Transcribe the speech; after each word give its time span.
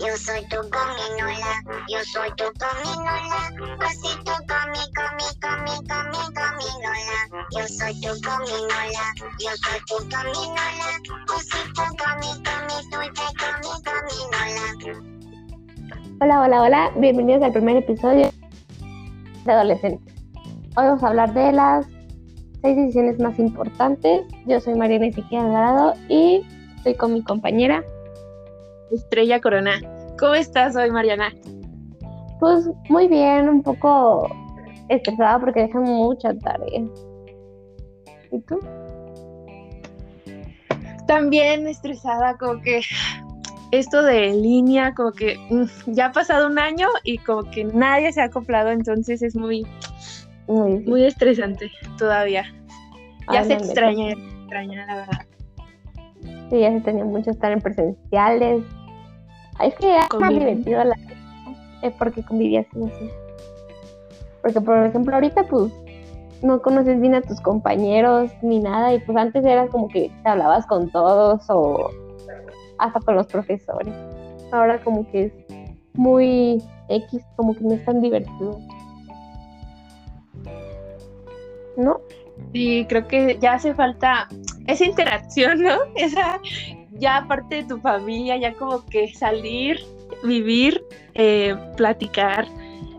yo 0.00 0.16
soy 0.16 0.40
tu 0.48 0.56
gominola, 0.56 1.52
yo 1.88 1.98
soy 2.04 2.30
tu 2.36 2.44
gominola, 2.60 3.50
osito 3.84 4.32
gomi, 4.46 4.82
gomi, 4.94 5.26
gomi, 5.42 5.74
gomi, 5.88 6.22
gominola, 6.38 7.18
yo 7.50 7.66
soy 7.66 8.00
tu 8.00 8.10
gominola, 8.22 9.04
yo 9.40 9.50
soy 9.62 9.80
tu 9.88 9.96
gominola, 10.08 10.88
osito 11.34 11.84
gomi, 11.98 12.30
gomi, 12.46 12.76
dulce 12.92 13.26
gomi, 13.40 13.72
gominola. 13.86 14.66
Hola, 16.20 16.40
hola, 16.42 16.62
hola, 16.62 16.92
bienvenidos 16.96 17.42
al 17.42 17.52
primer 17.52 17.78
episodio 17.78 18.30
de 19.44 19.52
Adolescentes. 19.52 20.14
Hoy 20.76 20.84
vamos 20.84 21.02
a 21.02 21.08
hablar 21.08 21.34
de 21.34 21.52
las 21.52 21.86
seis 22.62 22.76
decisiones 22.76 23.18
más 23.18 23.36
importantes. 23.40 24.22
Yo 24.46 24.60
soy 24.60 24.74
Mariana 24.76 25.06
Ezequiel 25.08 25.46
Alvarado 25.46 25.94
y 26.08 26.46
estoy 26.76 26.94
con 26.94 27.14
mi 27.14 27.22
compañera 27.24 27.82
Estrella 28.92 29.40
Corona. 29.40 29.80
¿Cómo 30.18 30.34
estás 30.34 30.76
hoy, 30.76 30.90
Mariana? 30.90 31.32
Pues 32.40 32.68
muy 32.88 33.08
bien, 33.08 33.48
un 33.48 33.62
poco 33.62 34.28
estresada 34.88 35.38
porque 35.38 35.62
dejan 35.62 35.82
mucha 35.82 36.34
tarea. 36.38 36.84
¿Y 38.30 38.40
tú? 38.40 38.58
También 41.06 41.66
estresada, 41.66 42.36
como 42.36 42.60
que 42.60 42.80
esto 43.70 44.02
de 44.02 44.32
línea, 44.32 44.94
como 44.94 45.12
que 45.12 45.36
mm, 45.50 45.92
ya 45.92 46.06
ha 46.06 46.12
pasado 46.12 46.46
un 46.46 46.58
año 46.58 46.88
y 47.04 47.18
como 47.18 47.50
que 47.50 47.64
nadie 47.64 48.12
se 48.12 48.20
ha 48.20 48.24
acoplado, 48.24 48.70
entonces 48.70 49.22
es 49.22 49.34
muy, 49.34 49.66
muy, 50.46 50.80
muy 50.80 51.04
estresante 51.04 51.70
todavía. 51.98 52.44
Ya 53.32 53.44
se 53.44 53.54
extraña, 53.54 54.14
se 54.14 54.20
extraña, 54.20 54.86
la 54.86 54.96
verdad. 54.96 55.26
Sí, 56.50 56.60
ya 56.60 56.72
se 56.72 56.80
tenía 56.80 57.04
mucho 57.04 57.30
estar 57.30 57.52
en 57.52 57.60
presenciales, 57.60 58.64
es 59.64 59.74
que 59.76 59.94
era 59.94 60.08
más 60.18 60.30
divertido 60.30 60.84
la 60.84 60.96
es 61.82 61.92
porque 61.94 62.22
convivías 62.22 62.66
así. 62.70 63.10
Porque, 64.42 64.60
por 64.60 64.78
ejemplo, 64.86 65.14
ahorita 65.14 65.44
pues 65.44 65.72
no 66.42 66.62
conoces 66.62 67.00
bien 67.00 67.14
a 67.14 67.22
tus 67.22 67.40
compañeros 67.40 68.30
ni 68.42 68.60
nada 68.60 68.94
y 68.94 69.00
pues 69.00 69.16
antes 69.18 69.44
era 69.44 69.66
como 69.68 69.88
que 69.88 70.10
te 70.22 70.28
hablabas 70.28 70.66
con 70.66 70.90
todos 70.90 71.42
o 71.48 71.90
hasta 72.78 73.00
con 73.00 73.16
los 73.16 73.26
profesores. 73.26 73.94
Ahora 74.52 74.82
como 74.82 75.10
que 75.10 75.24
es 75.26 75.32
muy 75.94 76.62
X, 76.88 77.22
como 77.36 77.54
que 77.54 77.64
no 77.64 77.74
es 77.74 77.84
tan 77.84 78.00
divertido. 78.00 78.58
¿No? 81.76 82.00
Sí, 82.52 82.86
creo 82.88 83.06
que 83.06 83.38
ya 83.40 83.54
hace 83.54 83.74
falta 83.74 84.28
esa 84.66 84.84
interacción, 84.84 85.62
¿no? 85.62 85.76
Esa 85.96 86.40
ya 86.98 87.18
aparte 87.18 87.56
de 87.56 87.64
tu 87.64 87.78
familia, 87.80 88.36
ya 88.36 88.54
como 88.54 88.84
que 88.86 89.08
salir, 89.14 89.78
vivir, 90.24 90.82
eh, 91.14 91.54
platicar, 91.76 92.46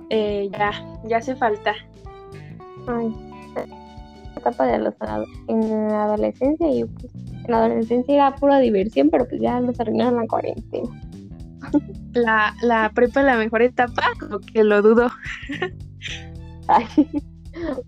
eh, 0.10 0.50
ya, 0.52 0.72
ya 1.06 1.18
hace 1.18 1.36
falta. 1.36 1.74
Ay, 2.88 3.14
etapa 4.38 4.66
de 4.66 4.80
los 4.80 4.94
en 5.48 5.88
la 5.90 6.06
adolescencia 6.06 6.72
y 6.72 6.86
pues, 6.86 7.14
en 7.16 7.52
la 7.52 7.66
adolescencia 7.66 8.16
era 8.16 8.36
pura 8.36 8.60
diversión, 8.60 9.10
pero 9.10 9.28
pues 9.28 9.42
ya 9.42 9.60
nos 9.60 9.80
arruinaron 9.80 10.16
la 10.16 10.28
cuarentena. 10.28 10.90
La, 12.14 12.56
la 12.64 12.92
prepa 12.96 13.22
la 13.22 13.38
mejor 13.38 13.62
etapa, 13.62 14.02
como 14.20 14.40
que 14.40 14.64
lo 14.64 14.82
dudo. 14.82 15.10
Ay, 16.68 16.86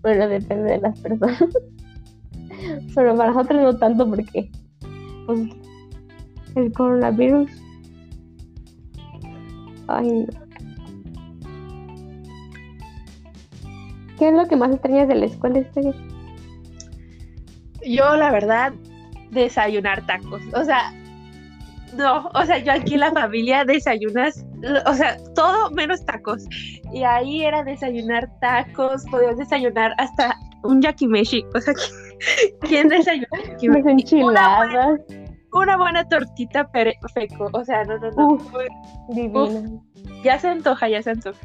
bueno, 0.02 0.28
depende 0.28 0.72
de 0.72 0.78
las 0.78 1.00
personas. 1.00 1.42
Pero 2.94 3.16
para 3.16 3.32
nosotros 3.32 3.62
no 3.62 3.76
tanto 3.76 4.08
porque 4.08 4.50
pues 5.26 5.40
el 6.54 6.72
coronavirus. 6.72 7.50
Ay, 9.88 10.10
no. 10.10 10.42
¿Qué 14.18 14.28
es 14.28 14.34
lo 14.34 14.46
que 14.46 14.56
más 14.56 14.70
extrañas 14.70 15.08
de 15.08 15.14
la 15.16 15.26
escuela, 15.26 15.58
este? 15.58 15.92
Yo, 17.84 18.16
la 18.16 18.30
verdad, 18.30 18.72
desayunar 19.30 20.06
tacos. 20.06 20.42
O 20.54 20.64
sea, 20.64 20.92
no, 21.96 22.30
o 22.34 22.44
sea, 22.44 22.58
yo 22.58 22.72
aquí 22.72 22.94
en 22.94 23.00
la 23.00 23.10
familia 23.10 23.64
desayunas, 23.64 24.44
o 24.86 24.94
sea, 24.94 25.16
todo 25.34 25.70
menos 25.72 26.04
tacos. 26.06 26.44
Y 26.92 27.02
ahí 27.02 27.44
era 27.44 27.64
desayunar 27.64 28.30
tacos, 28.40 29.04
podías 29.10 29.36
desayunar 29.36 29.92
hasta 29.98 30.36
un 30.62 30.80
yakimeshi. 30.80 31.44
O 31.54 31.60
sea, 31.60 31.74
¿quién 32.60 32.88
desayuna? 32.88 33.26
Unas 33.62 33.86
enchiladas 33.86 35.00
una 35.08 35.21
buena 35.52 36.08
tortita 36.08 36.68
feco. 37.14 37.50
O 37.52 37.64
sea, 37.64 37.84
no, 37.84 37.98
no, 37.98 38.10
no. 38.10 38.38
divina. 39.08 39.62
Ya 40.24 40.38
se 40.38 40.48
antoja, 40.48 40.88
ya 40.88 41.02
se 41.02 41.10
antoja. 41.10 41.40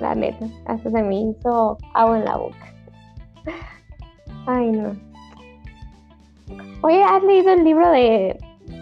La 0.00 0.14
neta, 0.14 0.46
hasta 0.66 0.90
se 0.90 1.02
me 1.02 1.20
hizo 1.20 1.78
agua 1.94 2.18
en 2.18 2.24
la 2.24 2.36
boca. 2.36 2.74
Ay, 4.46 4.72
no. 4.72 4.96
Oye, 6.82 7.02
¿has 7.02 7.22
leído 7.22 7.52
el 7.52 7.64
libro 7.64 7.90
de 7.90 8.38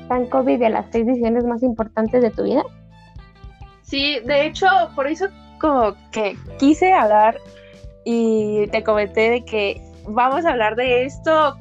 San 0.09 0.27
Kobe 0.27 0.59
de 0.59 0.71
las 0.71 0.87
seis 0.91 1.07
decisiones 1.07 1.45
más 1.45 1.63
importantes 1.63 2.23
de 2.23 2.31
tu 2.31 2.45
vida? 2.45 2.63
Sí, 3.83 4.21
de 4.25 4.47
hecho, 4.47 4.67
por 4.95 5.07
eso 5.07 5.27
como 5.61 5.95
que 6.11 6.37
quise 6.59 6.93
hablar 6.93 7.39
y 8.05 8.67
te 8.69 8.83
comenté 8.83 9.31
de 9.31 9.45
que 9.45 9.81
vamos 10.09 10.45
a 10.45 10.51
hablar 10.51 10.77
de 10.77 11.05
esto. 11.05 11.57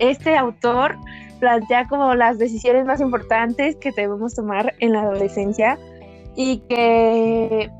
Este 0.00 0.36
autor 0.36 0.96
plantea 1.38 1.86
como 1.88 2.14
las 2.14 2.38
decisiones 2.38 2.84
más 2.84 3.00
importantes 3.00 3.76
que 3.76 3.92
debemos 3.92 4.34
tomar 4.34 4.74
en 4.80 4.92
la 4.92 5.02
adolescencia 5.02 5.78
y 6.36 6.58
que 6.68 7.70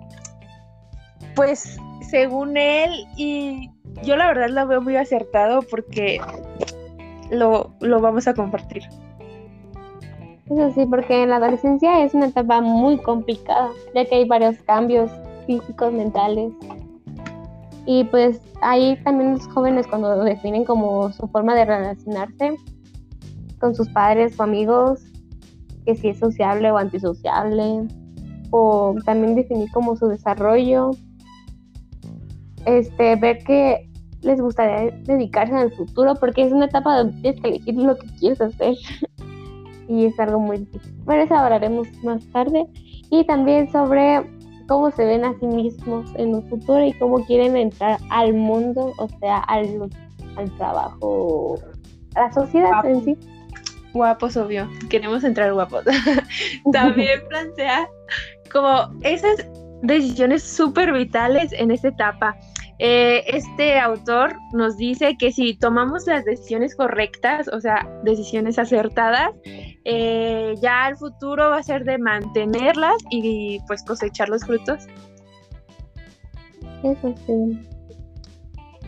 pues 1.34 1.78
según 2.08 2.56
él 2.56 3.06
y 3.16 3.70
yo 4.02 4.16
la 4.16 4.28
verdad 4.28 4.48
lo 4.50 4.66
veo 4.66 4.80
muy 4.80 4.96
acertado 4.96 5.62
porque 5.62 6.20
lo, 7.30 7.72
lo 7.80 8.00
vamos 8.00 8.28
a 8.28 8.34
compartir. 8.34 8.82
Eso 10.50 10.72
sí, 10.74 10.84
porque 10.84 11.22
en 11.22 11.30
la 11.30 11.36
adolescencia 11.36 12.02
es 12.02 12.12
una 12.12 12.26
etapa 12.26 12.60
muy 12.60 12.98
complicada, 12.98 13.70
ya 13.94 14.04
que 14.04 14.16
hay 14.16 14.24
varios 14.24 14.56
cambios 14.62 15.10
físicos, 15.46 15.92
mentales. 15.92 16.52
Y 17.92 18.04
pues 18.04 18.40
ahí 18.62 18.96
también 19.02 19.32
los 19.32 19.48
jóvenes 19.48 19.84
cuando 19.88 20.22
definen 20.22 20.64
como 20.64 21.10
su 21.12 21.26
forma 21.26 21.56
de 21.56 21.64
relacionarse, 21.64 22.54
con 23.58 23.74
sus 23.74 23.88
padres 23.88 24.38
o 24.38 24.44
amigos, 24.44 25.00
que 25.84 25.96
si 25.96 26.10
es 26.10 26.20
sociable 26.20 26.70
o 26.70 26.78
antisociable, 26.78 27.88
o 28.50 28.94
también 29.04 29.34
definir 29.34 29.68
como 29.72 29.96
su 29.96 30.06
desarrollo, 30.06 30.92
este, 32.64 33.16
ver 33.16 33.42
que 33.42 33.90
les 34.22 34.40
gustaría 34.40 34.96
dedicarse 35.02 35.52
en 35.52 35.58
el 35.58 35.72
futuro, 35.72 36.14
porque 36.14 36.44
es 36.44 36.52
una 36.52 36.66
etapa 36.66 36.96
donde 36.96 37.20
tienes 37.20 37.40
que 37.40 37.48
elegir 37.48 37.74
lo 37.74 37.96
que 37.96 38.06
quieres 38.20 38.40
hacer. 38.40 38.76
y 39.88 40.04
es 40.04 40.20
algo 40.20 40.38
muy 40.38 40.58
difícil. 40.58 40.94
Bueno, 41.04 41.22
eso 41.22 41.34
hablaremos 41.34 41.88
más 42.04 42.24
tarde. 42.28 42.68
Y 43.10 43.24
también 43.26 43.68
sobre 43.72 44.24
cómo 44.70 44.92
se 44.92 45.04
ven 45.04 45.24
a 45.24 45.34
sí 45.40 45.46
mismos 45.46 46.08
en 46.14 46.32
el 46.32 46.48
futuro 46.48 46.84
y 46.84 46.92
cómo 46.92 47.26
quieren 47.26 47.56
entrar 47.56 47.98
al 48.08 48.32
mundo, 48.32 48.94
o 48.98 49.08
sea, 49.18 49.38
al, 49.48 49.90
al 50.36 50.56
trabajo, 50.58 51.58
a 52.14 52.20
la 52.20 52.32
sociedad 52.32 52.86
en 52.86 53.04
sí. 53.04 53.18
Guapos, 53.94 54.36
obvio. 54.36 54.70
Queremos 54.88 55.24
entrar 55.24 55.52
guapos. 55.52 55.82
También 56.72 57.18
plantea 57.28 57.88
como 58.52 58.94
esas 59.02 59.44
decisiones 59.82 60.44
súper 60.44 60.92
vitales 60.92 61.52
en 61.52 61.72
esta 61.72 61.88
etapa. 61.88 62.36
Eh, 62.78 63.24
este 63.26 63.76
autor 63.76 64.36
nos 64.52 64.76
dice 64.76 65.16
que 65.18 65.32
si 65.32 65.58
tomamos 65.58 66.06
las 66.06 66.24
decisiones 66.24 66.76
correctas, 66.76 67.48
o 67.48 67.60
sea, 67.60 67.90
decisiones 68.04 68.56
acertadas, 68.56 69.32
eh, 69.84 70.54
ya 70.60 70.88
el 70.88 70.96
futuro 70.96 71.50
va 71.50 71.58
a 71.58 71.62
ser 71.62 71.84
de 71.84 71.98
mantenerlas 71.98 72.96
y 73.10 73.60
pues 73.66 73.82
cosechar 73.84 74.28
los 74.28 74.44
frutos. 74.44 74.86
Eso 76.82 77.14
sí. 77.26 77.66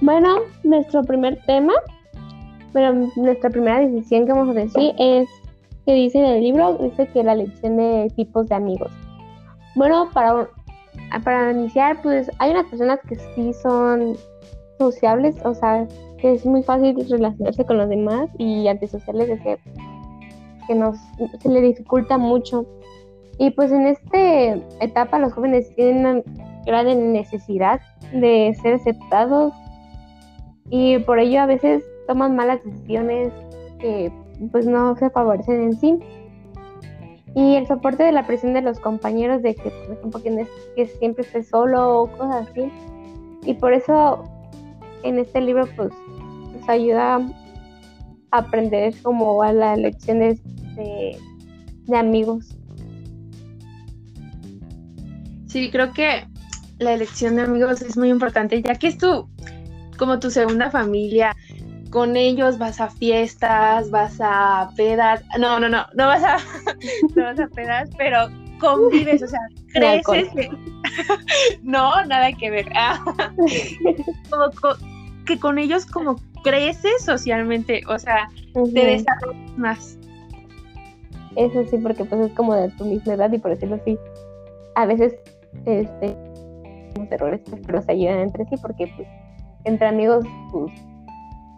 Bueno, 0.00 0.40
nuestro 0.64 1.02
primer 1.02 1.40
tema 1.44 1.74
bueno, 2.72 3.10
nuestra 3.16 3.50
primera 3.50 3.80
decisión 3.80 4.26
que 4.26 4.32
vamos 4.32 4.56
a 4.56 4.60
decir 4.60 4.94
es 4.98 5.28
que 5.84 5.94
dice 5.94 6.18
en 6.18 6.24
el 6.24 6.42
libro, 6.42 6.78
dice 6.78 7.06
que 7.08 7.22
la 7.22 7.32
elección 7.32 7.76
de 7.76 8.10
tipos 8.16 8.48
de 8.48 8.54
amigos. 8.54 8.90
Bueno, 9.74 10.08
para, 10.12 10.48
para 11.24 11.52
iniciar, 11.52 12.00
pues 12.02 12.30
hay 12.38 12.52
unas 12.52 12.66
personas 12.66 13.00
que 13.08 13.16
sí 13.16 13.52
son 13.62 14.16
sociables, 14.78 15.36
o 15.44 15.54
sea, 15.54 15.86
que 16.18 16.32
es 16.32 16.46
muy 16.46 16.62
fácil 16.62 16.96
relacionarse 17.08 17.64
con 17.64 17.78
los 17.78 17.88
demás 17.88 18.28
y 18.38 18.68
antisociales 18.68 19.28
es 19.28 19.40
que, 19.42 19.58
que 20.66 20.74
nos, 20.74 20.96
se 21.40 21.48
le 21.48 21.60
dificulta 21.60 22.18
mucho. 22.18 22.66
Y 23.38 23.50
pues 23.50 23.72
en 23.72 23.86
esta 23.86 24.54
etapa 24.80 25.18
los 25.18 25.32
jóvenes 25.32 25.74
tienen 25.74 26.06
una 26.06 26.22
gran 26.66 27.12
necesidad 27.12 27.80
de 28.12 28.56
ser 28.60 28.74
aceptados 28.74 29.52
y 30.70 30.98
por 31.00 31.18
ello 31.18 31.40
a 31.40 31.46
veces 31.46 31.84
toman 32.06 32.36
malas 32.36 32.62
decisiones 32.64 33.32
que 33.78 34.12
pues 34.50 34.66
no 34.66 34.96
se 34.96 35.10
favorecen 35.10 35.62
en 35.62 35.72
sí. 35.74 35.98
Y 37.34 37.56
el 37.56 37.66
soporte 37.66 38.02
de 38.02 38.12
la 38.12 38.26
presión 38.26 38.52
de 38.52 38.60
los 38.60 38.78
compañeros 38.78 39.42
de 39.42 39.54
que, 39.54 39.70
por 39.70 39.96
ejemplo, 39.96 40.22
que, 40.22 40.46
que 40.76 40.86
siempre 40.86 41.24
esté 41.24 41.42
solo 41.42 42.02
o 42.02 42.06
cosas 42.06 42.48
así. 42.48 42.70
Y 43.44 43.54
por 43.54 43.72
eso 43.72 44.24
en 45.02 45.18
este 45.18 45.40
libro 45.40 45.66
pues 45.76 45.90
nos 46.52 46.68
ayuda 46.68 47.20
aprender 48.32 48.94
como 49.02 49.42
a 49.42 49.52
las 49.52 49.78
lecciones 49.78 50.42
de, 50.74 51.18
de 51.86 51.96
amigos. 51.96 52.56
Sí, 55.46 55.70
creo 55.70 55.92
que 55.92 56.26
la 56.78 56.94
elección 56.94 57.36
de 57.36 57.42
amigos 57.42 57.82
es 57.82 57.96
muy 57.96 58.08
importante, 58.08 58.60
ya 58.62 58.74
que 58.74 58.88
es 58.88 58.98
tu, 58.98 59.28
como 59.98 60.18
tu 60.18 60.30
segunda 60.30 60.70
familia, 60.70 61.36
con 61.90 62.16
ellos 62.16 62.58
vas 62.58 62.80
a 62.80 62.88
fiestas, 62.88 63.90
vas 63.90 64.16
a 64.20 64.70
pedas, 64.76 65.22
no, 65.38 65.60
no, 65.60 65.68
no, 65.68 65.86
no 65.94 66.06
vas 66.06 66.24
a, 66.24 66.38
no 67.14 67.24
vas 67.24 67.38
a 67.38 67.46
pedas, 67.48 67.90
pero 67.98 68.28
convives, 68.58 69.22
o 69.22 69.28
sea, 69.28 69.40
creces. 69.74 70.28
no, 71.62 72.04
nada 72.06 72.32
que 72.32 72.50
ver. 72.50 72.66
como, 74.30 74.76
que 75.26 75.38
con 75.38 75.58
ellos 75.58 75.84
como 75.84 76.16
creces 76.42 77.04
socialmente, 77.04 77.82
o 77.88 77.98
sea, 77.98 78.28
te 78.54 78.86
desarrollas 78.86 79.58
más. 79.58 79.98
Eso 81.36 81.64
sí, 81.66 81.78
porque 81.78 82.04
pues 82.04 82.20
es 82.28 82.32
como 82.32 82.54
de 82.54 82.68
tu 82.70 82.84
misma 82.84 83.14
edad 83.14 83.32
y 83.32 83.38
por 83.38 83.52
decirlo 83.52 83.76
así, 83.76 83.98
a 84.74 84.86
veces 84.86 85.14
este 85.64 86.16
errores 87.10 87.40
pues, 87.48 87.62
pero 87.66 87.82
se 87.82 87.92
ayudan 87.92 88.20
entre 88.20 88.44
sí 88.46 88.56
porque 88.60 88.92
pues 88.96 89.08
entre 89.64 89.88
amigos 89.88 90.24
pues 90.50 90.72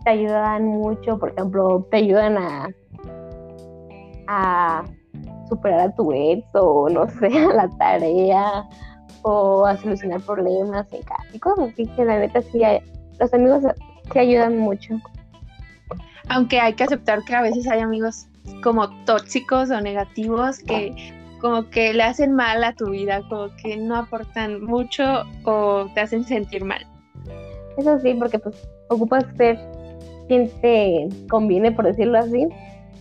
te 0.04 0.10
ayudan 0.10 0.66
mucho, 0.66 1.18
por 1.18 1.30
ejemplo, 1.30 1.86
te 1.90 1.96
ayudan 1.96 2.36
a, 2.36 2.68
a 4.28 4.84
superar 5.48 5.80
a 5.80 5.94
tu 5.94 6.12
ex 6.12 6.46
o 6.54 6.88
no 6.88 7.08
sé, 7.20 7.26
a 7.26 7.54
la 7.54 7.68
tarea 7.78 8.68
o 9.22 9.64
a 9.64 9.76
solucionar 9.78 10.20
problemas 10.20 10.92
en 10.92 11.02
casa 11.02 11.24
y 11.32 11.38
cosas 11.38 11.70
así 11.72 11.86
que 11.86 12.04
la 12.04 12.18
neta 12.18 12.42
sí, 12.42 12.60
los 13.18 13.32
amigos 13.32 13.64
te 14.12 14.20
ayudan 14.20 14.58
mucho. 14.58 15.00
Aunque 16.28 16.60
hay 16.60 16.74
que 16.74 16.84
aceptar 16.84 17.22
que 17.24 17.34
a 17.34 17.42
veces 17.42 17.66
hay 17.68 17.80
amigos 17.80 18.26
como 18.62 18.88
tóxicos 19.04 19.70
o 19.70 19.80
negativos 19.80 20.58
que 20.58 20.94
como 21.40 21.68
que 21.68 21.92
le 21.92 22.02
hacen 22.02 22.32
mal 22.32 22.64
a 22.64 22.72
tu 22.72 22.88
vida, 22.88 23.20
como 23.28 23.54
que 23.56 23.76
no 23.76 23.96
aportan 23.96 24.64
mucho 24.64 25.24
o 25.44 25.86
te 25.94 26.00
hacen 26.00 26.24
sentir 26.24 26.64
mal. 26.64 26.86
Eso 27.76 27.98
sí, 28.00 28.14
porque 28.14 28.38
pues 28.38 28.66
ocupas 28.88 29.26
ser 29.36 29.58
quien 30.26 30.48
te 30.62 31.08
conviene, 31.28 31.70
por 31.70 31.84
decirlo 31.84 32.18
así, 32.18 32.48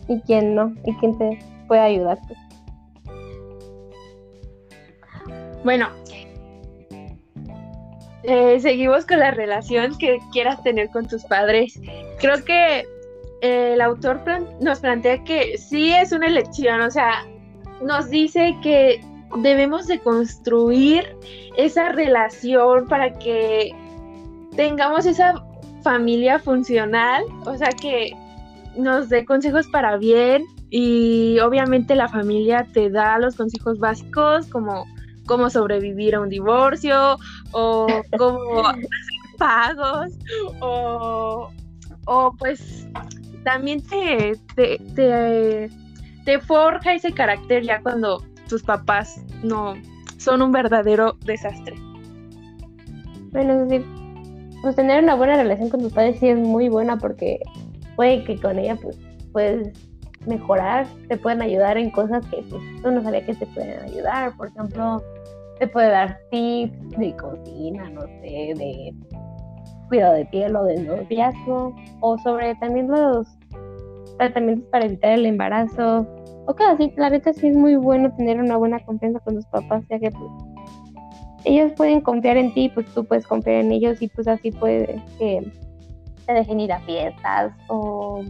y 0.09 0.19
quien 0.21 0.55
no, 0.55 0.73
y 0.85 0.93
quien 0.95 1.17
te 1.17 1.39
puede 1.69 1.81
ayudar. 1.81 2.19
Bueno, 5.63 5.87
eh, 8.23 8.59
seguimos 8.59 9.05
con 9.05 9.19
la 9.19 9.31
relación 9.31 9.97
que 9.97 10.19
quieras 10.31 10.61
tener 10.63 10.89
con 10.89 11.07
tus 11.07 11.23
padres. 11.25 11.79
Creo 12.19 12.43
que 12.43 12.85
eh, 13.41 13.73
el 13.73 13.81
autor 13.81 14.21
nos 14.61 14.79
plantea 14.79 15.23
que 15.23 15.57
sí 15.57 15.93
es 15.93 16.11
una 16.11 16.27
elección, 16.27 16.81
o 16.81 16.89
sea, 16.89 17.25
nos 17.81 18.09
dice 18.09 18.55
que 18.63 19.01
debemos 19.37 19.87
de 19.87 19.99
construir 19.99 21.03
esa 21.57 21.89
relación 21.89 22.87
para 22.87 23.17
que 23.19 23.71
tengamos 24.55 25.05
esa 25.05 25.43
familia 25.81 26.39
funcional, 26.39 27.23
o 27.45 27.57
sea 27.57 27.69
que 27.69 28.13
nos 28.77 29.09
dé 29.09 29.25
consejos 29.25 29.67
para 29.67 29.97
bien 29.97 30.45
y 30.69 31.37
obviamente 31.39 31.95
la 31.95 32.07
familia 32.07 32.65
te 32.73 32.89
da 32.89 33.19
los 33.19 33.35
consejos 33.35 33.77
básicos 33.79 34.47
como 34.47 34.85
cómo 35.25 35.49
sobrevivir 35.49 36.15
a 36.15 36.21
un 36.21 36.29
divorcio 36.29 37.17
o 37.51 37.87
cómo 38.17 38.67
hacer 38.67 38.83
pagos 39.37 40.11
o, 40.61 41.49
o 42.05 42.35
pues 42.37 42.87
también 43.43 43.81
te, 43.81 44.37
te, 44.55 44.77
te, 44.95 45.69
te 46.25 46.39
forja 46.39 46.93
ese 46.93 47.11
carácter 47.11 47.63
ya 47.63 47.81
cuando 47.81 48.23
tus 48.47 48.63
papás 48.63 49.21
no 49.43 49.73
son 50.17 50.41
un 50.41 50.51
verdadero 50.51 51.17
desastre. 51.25 51.75
Bueno, 53.31 53.67
sí, 53.69 53.83
pues 54.61 54.75
tener 54.75 55.03
una 55.03 55.15
buena 55.15 55.35
relación 55.35 55.69
con 55.69 55.81
tus 55.81 55.91
padres 55.91 56.19
sí 56.19 56.29
es 56.29 56.37
muy 56.37 56.69
buena 56.69 56.97
porque 56.97 57.39
puede 57.95 58.23
que 58.23 58.39
con 58.39 58.57
ella 58.59 58.77
pues 58.77 58.97
puedes 59.31 59.73
mejorar, 60.27 60.87
te 61.07 61.17
pueden 61.17 61.41
ayudar 61.41 61.77
en 61.77 61.91
cosas 61.91 62.25
que 62.27 62.43
pues, 62.49 62.61
tú 62.81 62.91
no 62.91 63.01
sabías 63.03 63.25
que 63.25 63.35
te 63.35 63.45
pueden 63.47 63.79
ayudar. 63.83 64.35
Por 64.37 64.47
ejemplo, 64.47 65.01
te 65.59 65.67
puede 65.67 65.89
dar 65.89 66.19
tips 66.31 66.89
de 66.97 67.15
cocina, 67.15 67.89
no 67.89 68.01
sé, 68.01 68.53
de 68.55 68.93
cuidado 69.87 70.15
de 70.15 70.25
piel 70.25 70.55
o 70.55 70.63
de 70.63 70.81
noviazgo, 70.81 71.75
o 71.99 72.17
sobre 72.19 72.55
también 72.55 72.87
los 72.87 73.27
tratamientos 74.17 74.67
para 74.69 74.85
evitar 74.85 75.11
el 75.11 75.25
embarazo, 75.25 76.07
o 76.45 76.55
cosas 76.55 76.75
así. 76.75 76.93
La 76.97 77.09
verdad 77.09 77.33
sí 77.33 77.47
es 77.47 77.55
muy 77.55 77.75
bueno 77.75 78.13
tener 78.15 78.39
una 78.39 78.57
buena 78.57 78.79
confianza 78.85 79.19
con 79.19 79.35
tus 79.35 79.45
papás, 79.47 79.83
ya 79.89 79.99
que 79.99 80.09
pues, 80.09 80.31
ellos 81.45 81.71
pueden 81.73 82.01
confiar 82.01 82.37
en 82.37 82.53
ti, 82.53 82.69
pues 82.69 82.87
tú 82.93 83.05
puedes 83.05 83.27
confiar 83.27 83.57
en 83.57 83.71
ellos 83.71 84.01
y 84.01 84.07
pues 84.07 84.27
así 84.27 84.51
puede 84.51 85.01
que 85.19 85.51
te 86.25 86.33
dejen 86.33 86.59
ir 86.59 86.71
a 86.71 86.79
fiestas 86.81 87.53
o, 87.67 88.23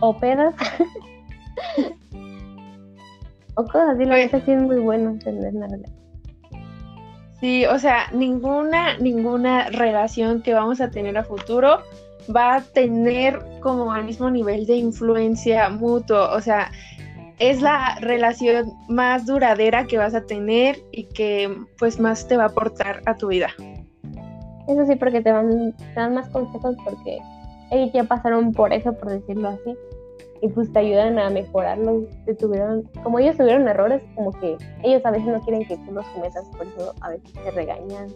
o, 0.00 0.18
pedas. 0.18 0.54
o 3.54 3.64
cosas 3.64 3.90
así, 3.94 4.04
la 4.04 4.16
verdad 4.16 4.42
sí 4.44 4.52
es 4.52 4.62
muy 4.62 4.80
bueno 4.80 5.18
relación. 5.24 5.82
Sí, 7.40 7.66
o 7.66 7.78
sea, 7.78 8.08
ninguna, 8.12 8.98
ninguna 8.98 9.68
relación 9.70 10.42
que 10.42 10.54
vamos 10.54 10.80
a 10.80 10.90
tener 10.90 11.18
a 11.18 11.24
futuro 11.24 11.80
va 12.34 12.56
a 12.56 12.60
tener 12.60 13.40
como 13.60 13.94
el 13.96 14.04
mismo 14.04 14.30
nivel 14.30 14.66
de 14.66 14.76
influencia 14.76 15.68
mutuo. 15.68 16.30
O 16.32 16.40
sea, 16.40 16.70
es 17.38 17.60
la 17.60 17.96
relación 18.00 18.72
más 18.88 19.26
duradera 19.26 19.86
que 19.86 19.98
vas 19.98 20.14
a 20.14 20.24
tener 20.24 20.78
y 20.92 21.04
que 21.04 21.54
pues 21.78 21.98
más 21.98 22.28
te 22.28 22.36
va 22.36 22.44
a 22.44 22.46
aportar 22.46 23.02
a 23.06 23.16
tu 23.16 23.28
vida. 23.28 23.48
Eso 24.68 24.86
sí, 24.86 24.94
porque 24.94 25.20
te, 25.20 25.32
van, 25.32 25.72
te 25.72 25.94
dan 25.94 26.14
más 26.14 26.28
consejos 26.28 26.76
porque 26.84 27.18
ellos 27.72 27.90
ya 27.92 28.04
pasaron 28.04 28.52
por 28.52 28.72
eso, 28.72 28.92
por 28.92 29.08
decirlo 29.08 29.48
así, 29.48 29.76
y 30.42 30.48
pues 30.48 30.72
te 30.72 30.80
ayudan 30.80 31.18
a 31.18 31.30
mejorarlo. 31.30 32.06
Si 32.26 32.34
tuvieron, 32.34 32.82
como 33.02 33.18
ellos 33.18 33.36
tuvieron 33.36 33.66
errores, 33.66 34.02
como 34.14 34.30
que 34.32 34.56
ellos 34.82 35.04
a 35.04 35.10
veces 35.10 35.28
no 35.28 35.40
quieren 35.40 35.64
que 35.66 35.76
tú 35.78 35.92
los 35.92 36.06
cometas, 36.08 36.48
por 36.50 36.66
eso 36.66 36.94
a 37.00 37.10
veces 37.10 37.32
te 37.32 37.50
regañan 37.50 38.08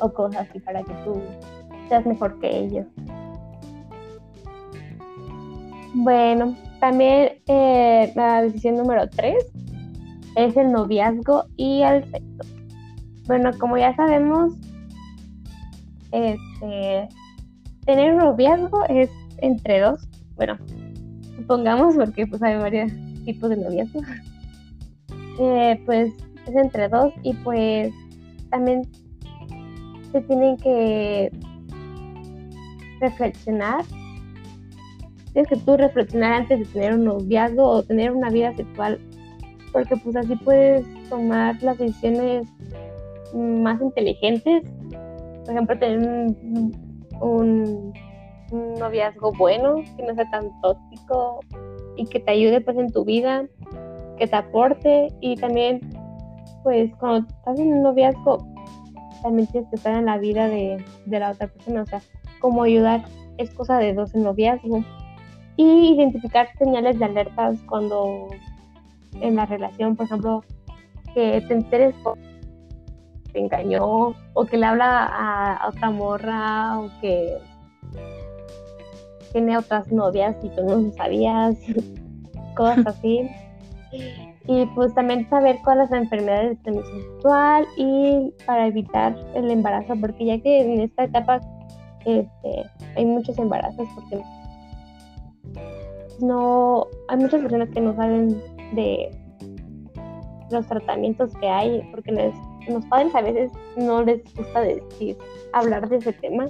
o 0.00 0.12
cosas 0.12 0.48
así 0.48 0.58
para 0.60 0.82
que 0.82 0.92
tú 1.04 1.20
seas 1.88 2.06
mejor 2.06 2.38
que 2.40 2.58
ellos. 2.58 2.86
Bueno, 5.94 6.56
también 6.80 7.40
eh, 7.46 8.12
la 8.16 8.42
decisión 8.42 8.76
número 8.76 9.08
3 9.08 9.34
es 10.36 10.56
el 10.56 10.72
noviazgo 10.72 11.44
y 11.56 11.82
el 11.82 12.04
sexo. 12.10 12.50
Bueno, 13.26 13.50
como 13.58 13.78
ya 13.78 13.94
sabemos, 13.94 14.54
este, 16.10 17.08
tener 17.84 18.12
un 18.12 18.18
noviazgo 18.18 18.84
es 18.88 19.10
entre 19.38 19.80
dos. 19.80 20.08
Bueno, 20.36 20.58
supongamos 21.36 21.94
porque 21.96 22.26
pues 22.26 22.42
hay 22.42 22.56
varios 22.56 22.92
tipos 23.24 23.50
de 23.50 23.56
noviazgo. 23.56 24.00
Eh, 25.40 25.82
pues 25.84 26.12
es 26.46 26.54
entre 26.54 26.88
dos 26.88 27.12
y 27.24 27.34
pues 27.34 27.92
también 28.50 28.82
se 30.12 30.20
tienen 30.20 30.56
que 30.58 31.28
reflexionar 33.00 33.84
tienes 35.34 35.50
que 35.50 35.56
tú 35.56 35.76
reflexionar 35.76 36.32
antes 36.32 36.60
de 36.60 36.64
tener 36.66 36.94
un 36.94 37.04
noviazgo 37.04 37.68
o 37.68 37.82
tener 37.82 38.12
una 38.12 38.30
vida 38.30 38.54
sexual, 38.54 39.00
porque 39.72 39.96
pues 39.96 40.16
así 40.16 40.36
puedes 40.36 40.86
tomar 41.10 41.60
las 41.62 41.76
decisiones 41.76 42.46
más 43.34 43.80
inteligentes. 43.82 44.62
Por 45.44 45.52
ejemplo, 45.52 45.78
tener 45.78 45.98
un, 45.98 46.72
noviazgo 48.78 49.32
bueno, 49.32 49.76
que 49.96 50.02
no 50.02 50.14
sea 50.14 50.28
tan 50.30 50.50
tóxico 50.60 51.40
y 51.96 52.06
que 52.06 52.20
te 52.20 52.30
ayude 52.30 52.60
pues 52.60 52.76
en 52.76 52.92
tu 52.92 53.04
vida, 53.04 53.46
que 54.18 54.26
te 54.26 54.36
aporte. 54.36 55.08
Y 55.20 55.36
también 55.36 55.80
pues 56.62 56.90
cuando 56.96 57.28
estás 57.28 57.58
en 57.58 57.72
un 57.74 57.82
noviazgo 57.82 58.38
también 59.22 59.48
tienes 59.48 59.70
que 59.70 59.76
estar 59.76 59.94
en 59.96 60.06
la 60.06 60.18
vida 60.18 60.48
de, 60.48 60.84
la 61.06 61.30
otra 61.30 61.48
persona, 61.48 61.82
o 61.82 61.86
sea, 61.86 62.02
como 62.40 62.62
ayudar 62.62 63.04
es 63.38 63.52
cosa 63.54 63.78
de 63.78 63.94
dos 63.94 64.14
en 64.14 64.22
noviazgo. 64.22 64.84
Y 65.56 65.94
identificar 65.94 66.48
señales 66.58 66.98
de 66.98 67.04
alertas 67.04 67.58
cuando 67.68 68.26
en 69.20 69.36
la 69.36 69.46
relación, 69.46 69.96
por 69.96 70.06
ejemplo, 70.06 70.42
que 71.14 71.42
te 71.46 71.54
enteres 71.54 71.94
te 73.34 73.40
engañó 73.40 74.14
o 74.32 74.46
que 74.46 74.56
le 74.56 74.64
habla 74.64 75.06
a, 75.12 75.68
otra 75.68 75.90
morra 75.90 76.78
o 76.78 76.88
que 77.00 77.36
tiene 79.32 79.58
otras 79.58 79.90
novias 79.92 80.36
y 80.42 80.48
tú 80.50 80.62
no 80.62 80.92
sabías, 80.92 81.56
cosas 82.56 82.86
así. 82.86 83.28
Y 84.46 84.66
pues 84.74 84.94
también 84.94 85.28
saber 85.28 85.58
cuáles 85.64 85.90
las 85.90 86.02
enfermedades 86.02 86.50
de 86.50 86.62
transmisión 86.62 87.02
sexual 87.02 87.66
y 87.76 88.32
para 88.46 88.66
evitar 88.66 89.16
el 89.34 89.50
embarazo, 89.50 89.94
porque 90.00 90.24
ya 90.24 90.38
que 90.38 90.60
en 90.60 90.80
esta 90.80 91.04
etapa 91.04 91.40
este, 92.04 92.70
hay 92.96 93.04
muchos 93.06 93.38
embarazos, 93.38 93.88
porque 93.94 94.22
no 96.20 96.86
hay 97.08 97.16
muchas 97.16 97.40
personas 97.40 97.70
que 97.70 97.80
no 97.80 97.94
saben 97.96 98.40
de 98.74 99.10
los 100.50 100.66
tratamientos 100.66 101.34
que 101.36 101.48
hay, 101.48 101.82
porque 101.90 102.12
les, 102.12 102.34
los 102.68 102.84
padres 102.86 103.14
a 103.14 103.22
veces 103.22 103.50
no 103.76 104.02
les 104.02 104.22
gusta 104.34 104.60
decir, 104.60 105.16
hablar 105.52 105.88
de 105.88 105.96
ese 105.96 106.12
tema. 106.12 106.46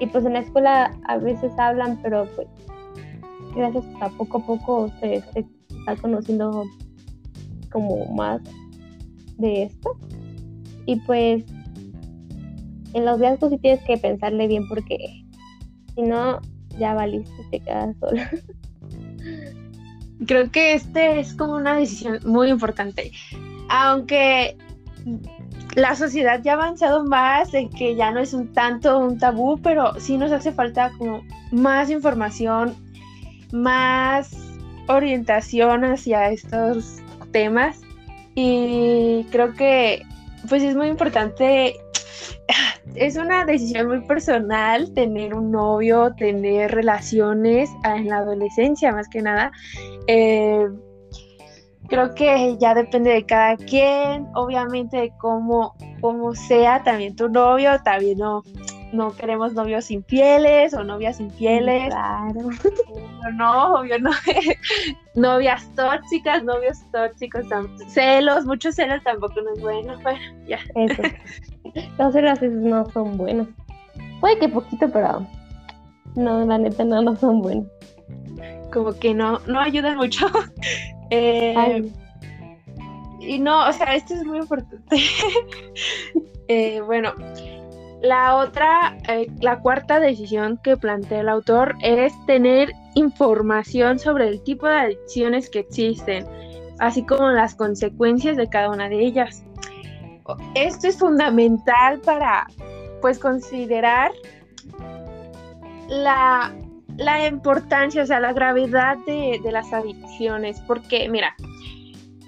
Y 0.00 0.06
pues 0.06 0.24
en 0.24 0.34
la 0.34 0.40
escuela 0.40 0.96
a 1.06 1.18
veces 1.18 1.52
hablan, 1.58 1.98
pero 2.02 2.26
pues 2.36 2.46
gracias 3.54 3.84
a 4.00 4.08
poco 4.10 4.38
a 4.38 4.46
poco 4.46 4.92
se, 5.00 5.14
está 5.14 5.96
conociendo 6.00 6.64
como 7.70 8.06
más 8.14 8.40
de 9.38 9.64
esto. 9.64 9.96
Y 10.86 10.96
pues 11.00 11.44
en 12.94 13.04
los 13.04 13.18
días 13.20 13.38
sí 13.40 13.58
tienes 13.58 13.82
que 13.84 13.96
pensarle 13.96 14.46
bien 14.46 14.68
porque 14.68 14.96
si 15.94 16.02
no, 16.02 16.40
ya 16.78 16.94
valiste, 16.94 17.44
te 17.50 17.60
quedas 17.60 17.96
sola. 17.98 18.30
Creo 20.26 20.50
que 20.50 20.74
este 20.74 21.20
es 21.20 21.34
como 21.34 21.54
una 21.54 21.76
decisión 21.76 22.18
muy 22.24 22.48
importante. 22.48 23.12
Aunque 23.68 24.56
la 25.74 25.94
sociedad 25.94 26.40
ya 26.42 26.52
ha 26.52 26.54
avanzado 26.54 27.04
más, 27.04 27.54
en 27.54 27.70
que 27.70 27.94
ya 27.94 28.10
no 28.10 28.20
es 28.20 28.32
un 28.32 28.52
tanto 28.52 28.98
un 28.98 29.18
tabú, 29.18 29.60
pero 29.62 29.98
sí 30.00 30.16
nos 30.16 30.32
hace 30.32 30.52
falta 30.52 30.90
como 30.98 31.22
más 31.52 31.90
información, 31.90 32.74
más 33.52 34.36
orientación 34.88 35.84
hacia 35.84 36.30
estos 36.30 36.96
temas. 37.32 37.80
Y 38.34 39.24
creo 39.30 39.54
que 39.54 40.02
pues 40.48 40.62
es 40.62 40.76
muy 40.76 40.86
importante 40.88 41.74
es 42.94 43.16
una 43.16 43.44
decisión 43.44 43.88
muy 43.88 44.00
personal 44.02 44.92
tener 44.94 45.34
un 45.34 45.50
novio, 45.50 46.14
tener 46.16 46.72
relaciones 46.72 47.70
en 47.84 48.08
la 48.08 48.18
adolescencia 48.18 48.92
más 48.92 49.08
que 49.08 49.22
nada. 49.22 49.52
Eh, 50.06 50.66
creo 51.88 52.14
que 52.14 52.56
ya 52.58 52.74
depende 52.74 53.10
de 53.10 53.24
cada 53.24 53.56
quien, 53.56 54.28
obviamente 54.34 54.96
de 54.96 55.12
cómo, 55.18 55.74
cómo 56.00 56.34
sea 56.34 56.82
también 56.82 57.16
tu 57.16 57.28
novio, 57.28 57.80
también 57.82 58.18
no, 58.18 58.42
no 58.92 59.14
queremos 59.14 59.54
novios 59.54 59.90
infieles 59.90 60.74
o 60.74 60.84
novias 60.84 61.18
infieles. 61.20 61.88
Claro. 61.88 62.40
No, 63.34 63.74
obvio 63.74 63.98
no. 63.98 64.10
Novias 65.14 65.68
tóxicas, 65.74 66.44
novios 66.44 66.78
tóxicos, 66.92 67.44
celos, 67.88 68.44
muchos 68.44 68.76
celos 68.76 69.02
tampoco 69.02 69.40
no 69.40 69.52
es 69.54 69.60
bueno. 69.60 69.98
Bueno, 70.02 70.18
ya. 70.46 70.58
Eso. 70.76 71.02
Los 71.98 72.12
celos 72.12 72.40
no 72.42 72.88
son 72.90 73.16
buenos. 73.16 73.48
Puede 74.20 74.38
que 74.38 74.48
poquito, 74.48 74.88
pero 74.90 75.26
no, 76.14 76.44
la 76.44 76.58
neta 76.58 76.84
no, 76.84 77.02
no 77.02 77.16
son 77.16 77.42
buenos. 77.42 77.66
Como 78.72 78.92
que 78.92 79.14
no, 79.14 79.40
no 79.46 79.60
ayudan 79.60 79.96
mucho. 79.96 80.26
Eh, 81.10 81.90
y 83.20 83.38
no, 83.38 83.68
o 83.68 83.72
sea, 83.72 83.94
esto 83.94 84.14
es 84.14 84.24
muy 84.24 84.38
importante. 84.38 84.96
eh, 86.48 86.80
bueno, 86.80 87.14
la 88.00 88.36
otra, 88.36 88.96
eh, 89.08 89.26
la 89.40 89.58
cuarta 89.60 90.00
decisión 90.00 90.58
que 90.62 90.76
plantea 90.76 91.20
el 91.20 91.28
autor 91.28 91.76
es 91.82 92.14
tener 92.26 92.72
información 92.94 93.98
sobre 93.98 94.28
el 94.28 94.42
tipo 94.42 94.66
de 94.66 94.78
adicciones 94.78 95.50
que 95.50 95.60
existen, 95.60 96.26
así 96.78 97.04
como 97.04 97.28
las 97.30 97.54
consecuencias 97.54 98.36
de 98.36 98.48
cada 98.48 98.70
una 98.70 98.88
de 98.88 99.04
ellas. 99.04 99.42
Esto 100.54 100.88
es 100.88 100.98
fundamental 100.98 102.00
para, 102.00 102.46
pues, 103.00 103.18
considerar 103.18 104.12
la, 106.98 107.26
importancia, 107.26 108.02
o 108.02 108.06
sea, 108.06 108.20
la 108.20 108.32
gravedad 108.32 108.98
de, 109.06 109.40
de 109.42 109.52
las 109.52 109.72
adicciones, 109.72 110.60
porque, 110.66 111.08
mira, 111.08 111.34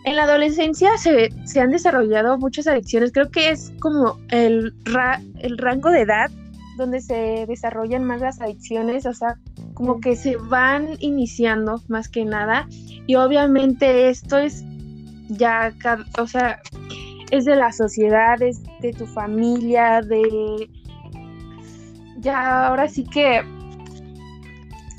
en 0.05 0.17
la 0.17 0.25
adolescencia 0.25 0.97
se, 0.97 1.31
han 1.61 1.71
desarrollado 1.71 2.39
muchas 2.39 2.67
adicciones. 2.67 3.13
Creo 3.13 3.31
que 3.31 3.51
es 3.51 3.73
como 3.81 4.19
el, 4.31 4.75
el 5.41 5.59
rango 5.59 5.91
de 5.91 6.01
edad 6.01 6.31
donde 6.77 7.01
se 7.01 7.45
desarrollan 7.47 8.05
más 8.05 8.23
las 8.23 8.41
adicciones, 8.41 9.05
o 9.05 9.13
sea, 9.13 9.37
como 9.75 10.01
que 10.01 10.17
se 10.17 10.37
van 10.37 10.97
iniciando 11.01 11.83
más 11.89 12.09
que 12.09 12.25
nada. 12.25 12.67
Y 13.07 13.17
obviamente 13.17 14.09
esto 14.09 14.39
es 14.39 14.65
ya, 15.29 15.75
o 16.19 16.27
sea, 16.27 16.61
es 17.31 17.45
de 17.45 17.57
la 17.57 17.73
sociedad, 17.73 18.41
es 18.41 18.63
de 18.81 18.93
tu 18.93 19.07
familia, 19.07 20.01
de... 20.01 20.71
Ya 22.19 22.67
ahora 22.67 22.89
sí 22.89 23.05
que 23.05 23.43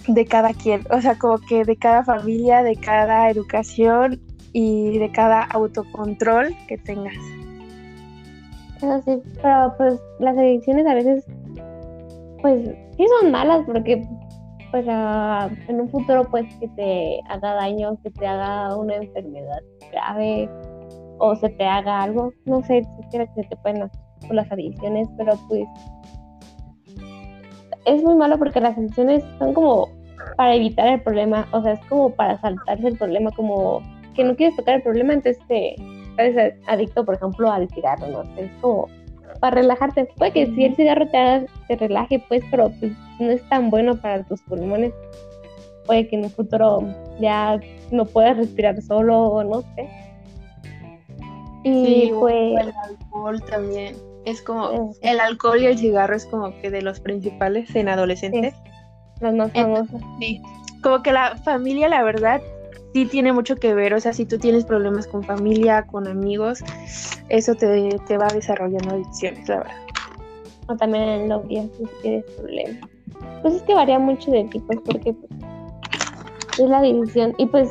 de 0.07 0.25
cada 0.25 0.53
quien, 0.53 0.81
o 0.91 1.01
sea, 1.01 1.17
como 1.17 1.37
que 1.39 1.63
de 1.63 1.75
cada 1.77 2.03
familia, 2.03 2.63
de 2.63 2.75
cada 2.75 3.29
educación 3.29 4.19
y 4.53 4.97
de 4.97 5.11
cada 5.11 5.43
autocontrol 5.43 6.55
que 6.67 6.77
tengas. 6.77 7.15
Eso 8.77 9.01
sí, 9.05 9.21
pero 9.41 9.73
pues 9.77 9.99
las 10.19 10.37
adicciones 10.37 10.87
a 10.87 10.95
veces, 10.95 11.25
pues 12.41 12.69
sí 12.97 13.05
son 13.19 13.31
malas 13.31 13.63
porque 13.65 14.03
pues 14.71 14.87
en 14.87 15.81
un 15.81 15.89
futuro 15.89 16.23
pues 16.31 16.45
que 16.55 16.67
te 16.69 17.19
haga 17.29 17.53
daño, 17.55 17.97
que 18.03 18.09
te 18.11 18.25
haga 18.25 18.75
una 18.75 18.95
enfermedad 18.95 19.61
grave 19.91 20.49
o 21.19 21.35
se 21.35 21.49
te 21.49 21.65
haga 21.65 22.03
algo, 22.03 22.31
no 22.45 22.63
sé 22.63 22.81
si 22.83 23.17
que 23.17 23.43
te 23.43 23.55
pueden 23.57 23.83
hacer 23.83 24.01
las 24.31 24.51
adicciones, 24.51 25.07
pero 25.17 25.33
pues 25.47 25.67
es 27.85 28.03
muy 28.03 28.15
malo 28.15 28.37
porque 28.37 28.59
las 28.59 28.77
adicciones 28.77 29.23
son 29.39 29.53
como 29.53 29.89
para 30.37 30.55
evitar 30.55 30.87
el 30.87 31.01
problema, 31.01 31.47
o 31.51 31.61
sea, 31.61 31.73
es 31.73 31.85
como 31.85 32.11
para 32.11 32.39
saltarse 32.39 32.87
el 32.87 32.97
problema, 32.97 33.31
como 33.31 33.81
que 34.15 34.23
no 34.23 34.35
quieres 34.35 34.55
tocar 34.55 34.75
el 34.75 34.83
problema, 34.83 35.13
entonces 35.13 35.41
te 35.47 35.75
eres 36.17 36.55
adicto, 36.67 37.05
por 37.05 37.15
ejemplo, 37.15 37.51
al 37.51 37.69
cigarro, 37.69 38.07
¿no? 38.07 38.23
Es 38.37 38.51
como 38.61 38.87
para 39.39 39.55
relajarte. 39.55 40.05
Puede 40.17 40.31
que 40.31 40.45
si 40.47 40.65
el 40.65 40.75
cigarro 40.75 41.07
te, 41.07 41.17
haga, 41.17 41.45
te 41.67 41.75
relaje, 41.75 42.23
pues, 42.27 42.43
pero 42.51 42.71
pues, 42.79 42.91
no 43.19 43.31
es 43.31 43.47
tan 43.49 43.69
bueno 43.69 43.95
para 43.95 44.23
tus 44.23 44.41
pulmones. 44.43 44.93
Puede 45.85 46.07
que 46.07 46.15
en 46.15 46.25
un 46.25 46.29
futuro 46.29 46.83
ya 47.19 47.59
no 47.91 48.05
puedas 48.05 48.37
respirar 48.37 48.81
solo 48.81 49.19
o 49.19 49.43
no 49.43 49.61
sé. 49.75 49.89
Y 51.63 52.11
pues... 52.19 52.59
El 52.61 52.73
alcohol 52.83 53.41
también. 53.43 53.95
Es 54.25 54.41
como... 54.41 54.93
El 55.01 55.19
alcohol 55.19 55.61
y 55.61 55.65
el 55.65 55.77
cigarro 55.77 56.15
es 56.15 56.25
como 56.25 56.51
que 56.61 56.69
de 56.69 56.81
los 56.81 56.99
principales 56.99 57.75
en 57.75 57.89
adolescentes. 57.89 58.53
las 59.19 59.33
más 59.33 59.51
famosas. 59.51 60.01
Sí. 60.19 60.41
Como 60.83 61.01
que 61.03 61.11
la 61.11 61.37
familia, 61.37 61.89
la 61.89 62.03
verdad, 62.03 62.41
sí 62.93 63.05
tiene 63.05 63.33
mucho 63.33 63.55
que 63.55 63.73
ver, 63.73 63.93
o 63.93 63.99
sea, 63.99 64.13
si 64.13 64.25
tú 64.25 64.37
tienes 64.37 64.65
problemas 64.65 65.07
con 65.07 65.23
familia, 65.23 65.85
con 65.87 66.07
amigos, 66.07 66.59
eso 67.29 67.55
te, 67.55 68.17
va 68.17 68.27
desarrollando 68.27 68.95
adicciones, 68.95 69.47
la 69.47 69.57
verdad. 69.57 69.75
O 70.67 70.75
también 70.75 71.03
en 71.03 71.27
novia, 71.27 71.63
si 71.77 71.83
tienes 72.01 72.25
problemas. 72.37 72.89
Pues 73.41 73.55
es 73.55 73.63
que 73.63 73.73
varía 73.73 73.99
mucho 73.99 74.31
de 74.31 74.43
tipos 74.45 74.75
porque 74.85 75.13
pues, 75.13 75.31
es 76.59 76.69
la 76.69 76.81
decisión. 76.81 77.33
Y 77.37 77.45
pues 77.47 77.69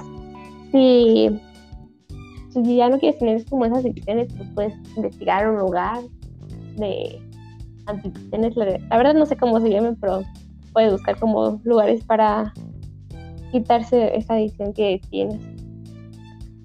si, 0.73 1.41
si 2.53 2.77
ya 2.77 2.89
no 2.89 2.99
quieres 2.99 3.19
tener 3.19 3.45
como 3.47 3.67
esas 3.67 3.79
adicciones, 3.79 4.33
pues 4.37 4.49
puedes 4.55 4.75
investigar 4.97 5.49
un 5.49 5.59
lugar 5.59 6.01
de 6.77 7.21
adicciones. 7.87 8.57
La 8.57 8.97
verdad 8.97 9.15
no 9.15 9.27
sé 9.27 9.37
cómo 9.37 9.61
se 9.61 9.71
llaman, 9.71 9.97
pero 10.01 10.23
puedes 10.73 10.93
buscar 10.93 11.19
como 11.19 11.61
lugares 11.65 12.05
para 12.05 12.53
quitarse 13.53 14.17
esa 14.17 14.35
adicción 14.35 14.73
que 14.73 15.01
tienes. 15.11 15.41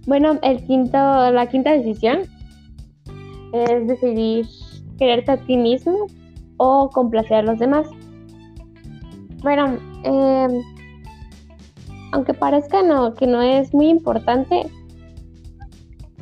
Bueno, 0.05 0.37
el 0.43 0.63
quinto, 0.65 0.97
la 1.31 1.47
quinta 1.47 1.71
decisión 1.71 2.19
es 3.53 3.87
decidir 3.87 4.45
quererte 4.97 5.31
a 5.31 5.37
ti 5.37 5.57
mismo 5.57 6.07
o 6.57 6.89
complacer 6.89 7.37
a 7.37 7.41
los 7.41 7.59
demás. 7.59 7.87
Bueno, 9.41 9.77
em, 10.03 10.61
aunque 12.11 12.33
parezca 12.33 12.83
no, 12.83 13.13
que 13.13 13.27
no 13.27 13.41
es 13.41 13.73
muy 13.73 13.89
importante, 13.89 14.69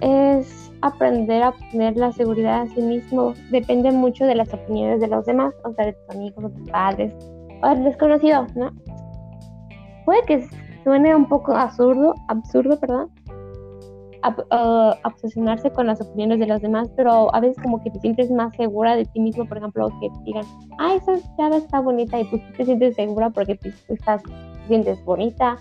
es 0.01 0.62
aprender 0.85 1.43
a 1.43 1.49
obtener 1.49 1.97
la 1.97 2.11
seguridad 2.11 2.61
a 2.61 2.67
sí 2.67 2.81
mismo. 2.81 3.33
Depende 3.49 3.91
mucho 3.91 4.25
de 4.25 4.35
las 4.35 4.53
opiniones 4.53 4.99
de 5.01 5.07
los 5.07 5.25
demás, 5.25 5.53
o 5.63 5.73
sea, 5.73 5.85
de 5.85 5.93
tus 5.93 6.15
amigos, 6.15 6.43
de 6.43 6.49
tus 6.59 6.69
padres 6.69 7.13
o 7.61 7.69
del 7.69 7.83
desconocido, 7.85 8.45
¿no? 8.55 8.71
puede 10.05 10.21
que 10.23 10.47
suene 10.83 11.15
un 11.15 11.27
poco 11.27 11.55
absurdo, 11.55 12.13
absurdo, 12.27 12.79
perdón, 12.79 13.09
uh, 14.25 14.93
obsesionarse 15.05 15.71
con 15.71 15.87
las 15.87 16.01
opiniones 16.01 16.39
de 16.39 16.47
los 16.47 16.61
demás, 16.61 16.89
pero 16.95 17.33
a 17.33 17.39
veces 17.39 17.61
como 17.61 17.81
que 17.83 17.89
te 17.91 17.99
sientes 17.99 18.31
más 18.31 18.55
segura 18.55 18.95
de 18.95 19.05
ti 19.05 19.19
mismo, 19.19 19.45
por 19.45 19.57
ejemplo, 19.57 19.89
que 20.01 20.09
te 20.09 20.23
digan, 20.25 20.45
ah, 20.79 20.95
esa 20.95 21.13
chava 21.37 21.57
está 21.57 21.79
bonita 21.79 22.19
y 22.19 22.25
pues 22.25 22.41
te 22.57 22.65
sientes 22.65 22.95
segura 22.95 23.29
porque 23.29 23.55
te, 23.55 23.73
estás, 23.89 24.23
te 24.23 24.67
sientes 24.67 25.03
bonita, 25.05 25.57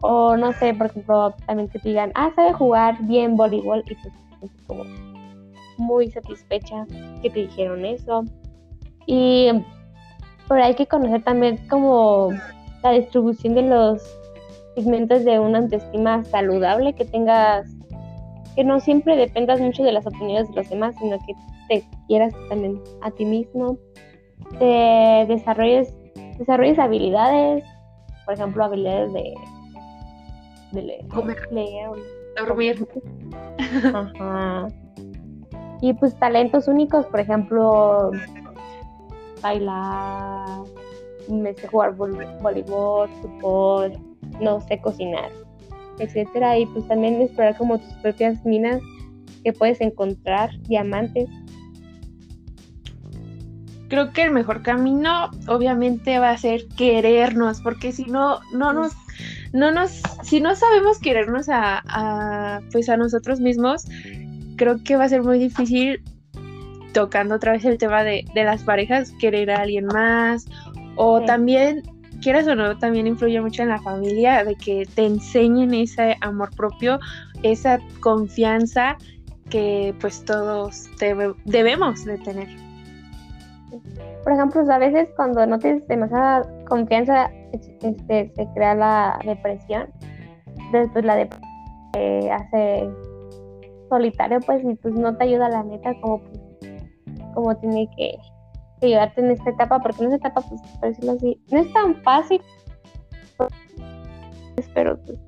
O 0.00 0.36
no 0.36 0.52
sé, 0.52 0.74
por 0.74 0.86
ejemplo, 0.86 1.34
también 1.46 1.68
que 1.68 1.78
te 1.78 1.90
digan, 1.90 2.12
ah, 2.14 2.30
sabe 2.34 2.52
jugar 2.52 2.96
bien 3.02 3.36
voleibol 3.36 3.82
y 3.88 3.96
como 4.66 4.84
muy 5.78 6.10
satisfecha 6.10 6.86
que 7.22 7.30
te 7.30 7.40
dijeron 7.40 7.84
eso. 7.84 8.24
Y 9.06 9.50
pero 10.48 10.62
hay 10.62 10.74
que 10.74 10.86
conocer 10.86 11.22
también 11.22 11.58
como 11.68 12.30
la 12.82 12.90
distribución 12.92 13.54
de 13.54 13.62
los 13.62 14.02
segmentos 14.74 15.24
de 15.24 15.38
una 15.38 15.58
autoestima 15.58 16.24
saludable, 16.24 16.92
que 16.92 17.04
tengas, 17.04 17.66
que 18.54 18.64
no 18.64 18.80
siempre 18.80 19.16
dependas 19.16 19.60
mucho 19.60 19.82
de 19.82 19.92
las 19.92 20.06
opiniones 20.06 20.48
de 20.48 20.56
los 20.56 20.68
demás, 20.68 20.94
sino 20.98 21.18
que 21.26 21.34
te 21.68 21.84
quieras 22.06 22.34
también 22.48 22.80
a 23.02 23.10
ti 23.10 23.24
mismo, 23.24 23.78
te 24.58 25.24
desarrolles, 25.28 25.94
desarrolles 26.38 26.78
habilidades, 26.78 27.64
por 28.26 28.34
ejemplo, 28.34 28.64
habilidades 28.64 29.12
de, 29.12 29.34
de 30.72 30.82
leer, 30.82 31.04
leer 31.50 31.90
dormir. 32.36 32.86
Ajá. 33.94 34.68
Y 35.80 35.92
pues 35.94 36.18
talentos 36.18 36.66
únicos, 36.68 37.06
por 37.06 37.20
ejemplo, 37.20 38.10
bailar, 39.42 40.62
me 41.28 41.54
sé 41.54 41.68
jugar 41.68 41.94
voleibol, 41.94 43.08
fútbol, 43.20 43.92
no 44.40 44.60
sé 44.62 44.80
cocinar, 44.80 45.30
etcétera. 45.98 46.58
Y 46.58 46.66
pues 46.66 46.88
también 46.88 47.20
explorar 47.20 47.56
como 47.58 47.78
tus 47.78 47.92
propias 47.94 48.44
minas 48.44 48.80
que 49.42 49.52
puedes 49.52 49.80
encontrar, 49.80 50.50
diamantes. 50.62 51.28
Creo 53.94 54.12
que 54.12 54.24
el 54.24 54.32
mejor 54.32 54.62
camino 54.62 55.30
obviamente 55.46 56.18
va 56.18 56.30
a 56.30 56.36
ser 56.36 56.66
querernos, 56.76 57.60
porque 57.60 57.92
si 57.92 58.06
no, 58.06 58.40
no 58.52 58.72
nos, 58.72 58.92
no 59.52 59.70
nos, 59.70 60.02
si 60.24 60.40
no 60.40 60.56
sabemos 60.56 60.98
querernos 60.98 61.48
a, 61.48 61.80
a 61.86 62.60
pues 62.72 62.88
a 62.88 62.96
nosotros 62.96 63.38
mismos, 63.38 63.84
creo 64.56 64.82
que 64.82 64.96
va 64.96 65.04
a 65.04 65.08
ser 65.08 65.22
muy 65.22 65.38
difícil 65.38 66.02
tocando 66.92 67.36
otra 67.36 67.52
vez 67.52 67.64
el 67.66 67.78
tema 67.78 68.02
de, 68.02 68.24
las 68.34 68.64
parejas, 68.64 69.12
querer 69.20 69.52
a 69.52 69.58
alguien 69.58 69.86
más, 69.86 70.46
o 70.96 71.20
también, 71.20 71.82
quieras 72.20 72.48
o 72.48 72.56
no, 72.56 72.76
también 72.76 73.06
influye 73.06 73.40
mucho 73.40 73.62
en 73.62 73.68
la 73.68 73.80
familia, 73.80 74.42
de 74.42 74.56
que 74.56 74.88
te 74.92 75.06
enseñen 75.06 75.72
ese 75.72 76.16
amor 76.20 76.50
propio, 76.56 76.98
esa 77.44 77.78
confianza 78.00 78.96
que 79.50 79.94
pues 80.00 80.24
todos 80.24 80.88
debemos 81.44 82.04
de 82.04 82.18
tener. 82.18 82.63
Por 84.22 84.32
ejemplo, 84.32 84.62
a 84.72 84.78
veces 84.78 85.08
cuando 85.16 85.46
no 85.46 85.58
tienes 85.58 85.86
demasiada 85.86 86.42
confianza, 86.68 87.30
este, 87.52 88.32
se 88.34 88.48
crea 88.54 88.74
la 88.74 89.18
depresión. 89.24 89.90
Después 90.72 91.04
la 91.04 91.16
depresión 91.16 91.54
hace 92.32 92.88
solitario, 93.88 94.40
pues, 94.40 94.64
y 94.64 94.74
pues 94.74 94.94
no 94.94 95.16
te 95.16 95.24
ayuda 95.24 95.48
la 95.48 95.62
neta 95.62 95.94
como 96.00 96.20
pues, 96.20 96.40
como 97.34 97.54
tiene 97.56 97.88
que, 97.96 98.16
ayudarte 98.82 99.20
en 99.20 99.30
esta 99.30 99.50
etapa, 99.50 99.78
porque 99.78 100.04
en 100.04 100.12
esta 100.12 100.28
etapa, 100.28 100.46
pues, 100.48 100.60
por 100.60 100.88
decirlo 100.88 101.12
así, 101.12 101.40
no 101.50 101.58
es 101.58 101.72
tan 101.72 101.94
fácil, 102.02 102.42
pero 104.74 104.98
pues, 105.04 105.18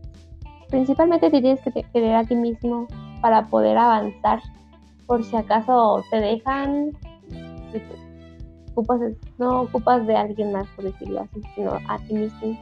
principalmente 0.69 1.31
te 1.31 1.41
tienes 1.41 1.61
que 1.61 1.83
querer 1.93 2.17
a 2.17 2.25
ti 2.25 2.35
mismo 2.35 2.87
para 3.21 3.47
poder 3.47 3.79
avanzar, 3.79 4.41
por 5.07 5.25
si 5.25 5.37
acaso 5.37 6.03
te 6.11 6.21
dejan, 6.21 6.93
pues, 7.71 7.83
ocupas, 8.77 9.01
no 9.39 9.63
ocupas 9.63 10.07
de 10.07 10.15
alguien 10.15 10.53
más, 10.53 10.69
por 10.77 10.85
decirlo 10.85 11.21
así, 11.21 11.43
sino 11.55 11.79
a 11.89 11.99
ti 12.07 12.15
mismo. 12.15 12.59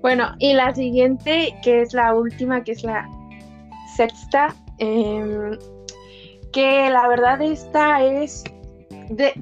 Bueno, 0.00 0.32
y 0.38 0.54
la 0.54 0.74
siguiente, 0.74 1.54
que 1.62 1.82
es 1.82 1.92
la 1.92 2.14
última, 2.14 2.62
que 2.62 2.72
es 2.72 2.84
la 2.84 3.08
sexta, 3.96 4.54
em, 4.78 5.58
que 6.52 6.88
la 6.90 7.06
verdad 7.08 7.42
esta 7.42 8.02
es, 8.02 8.44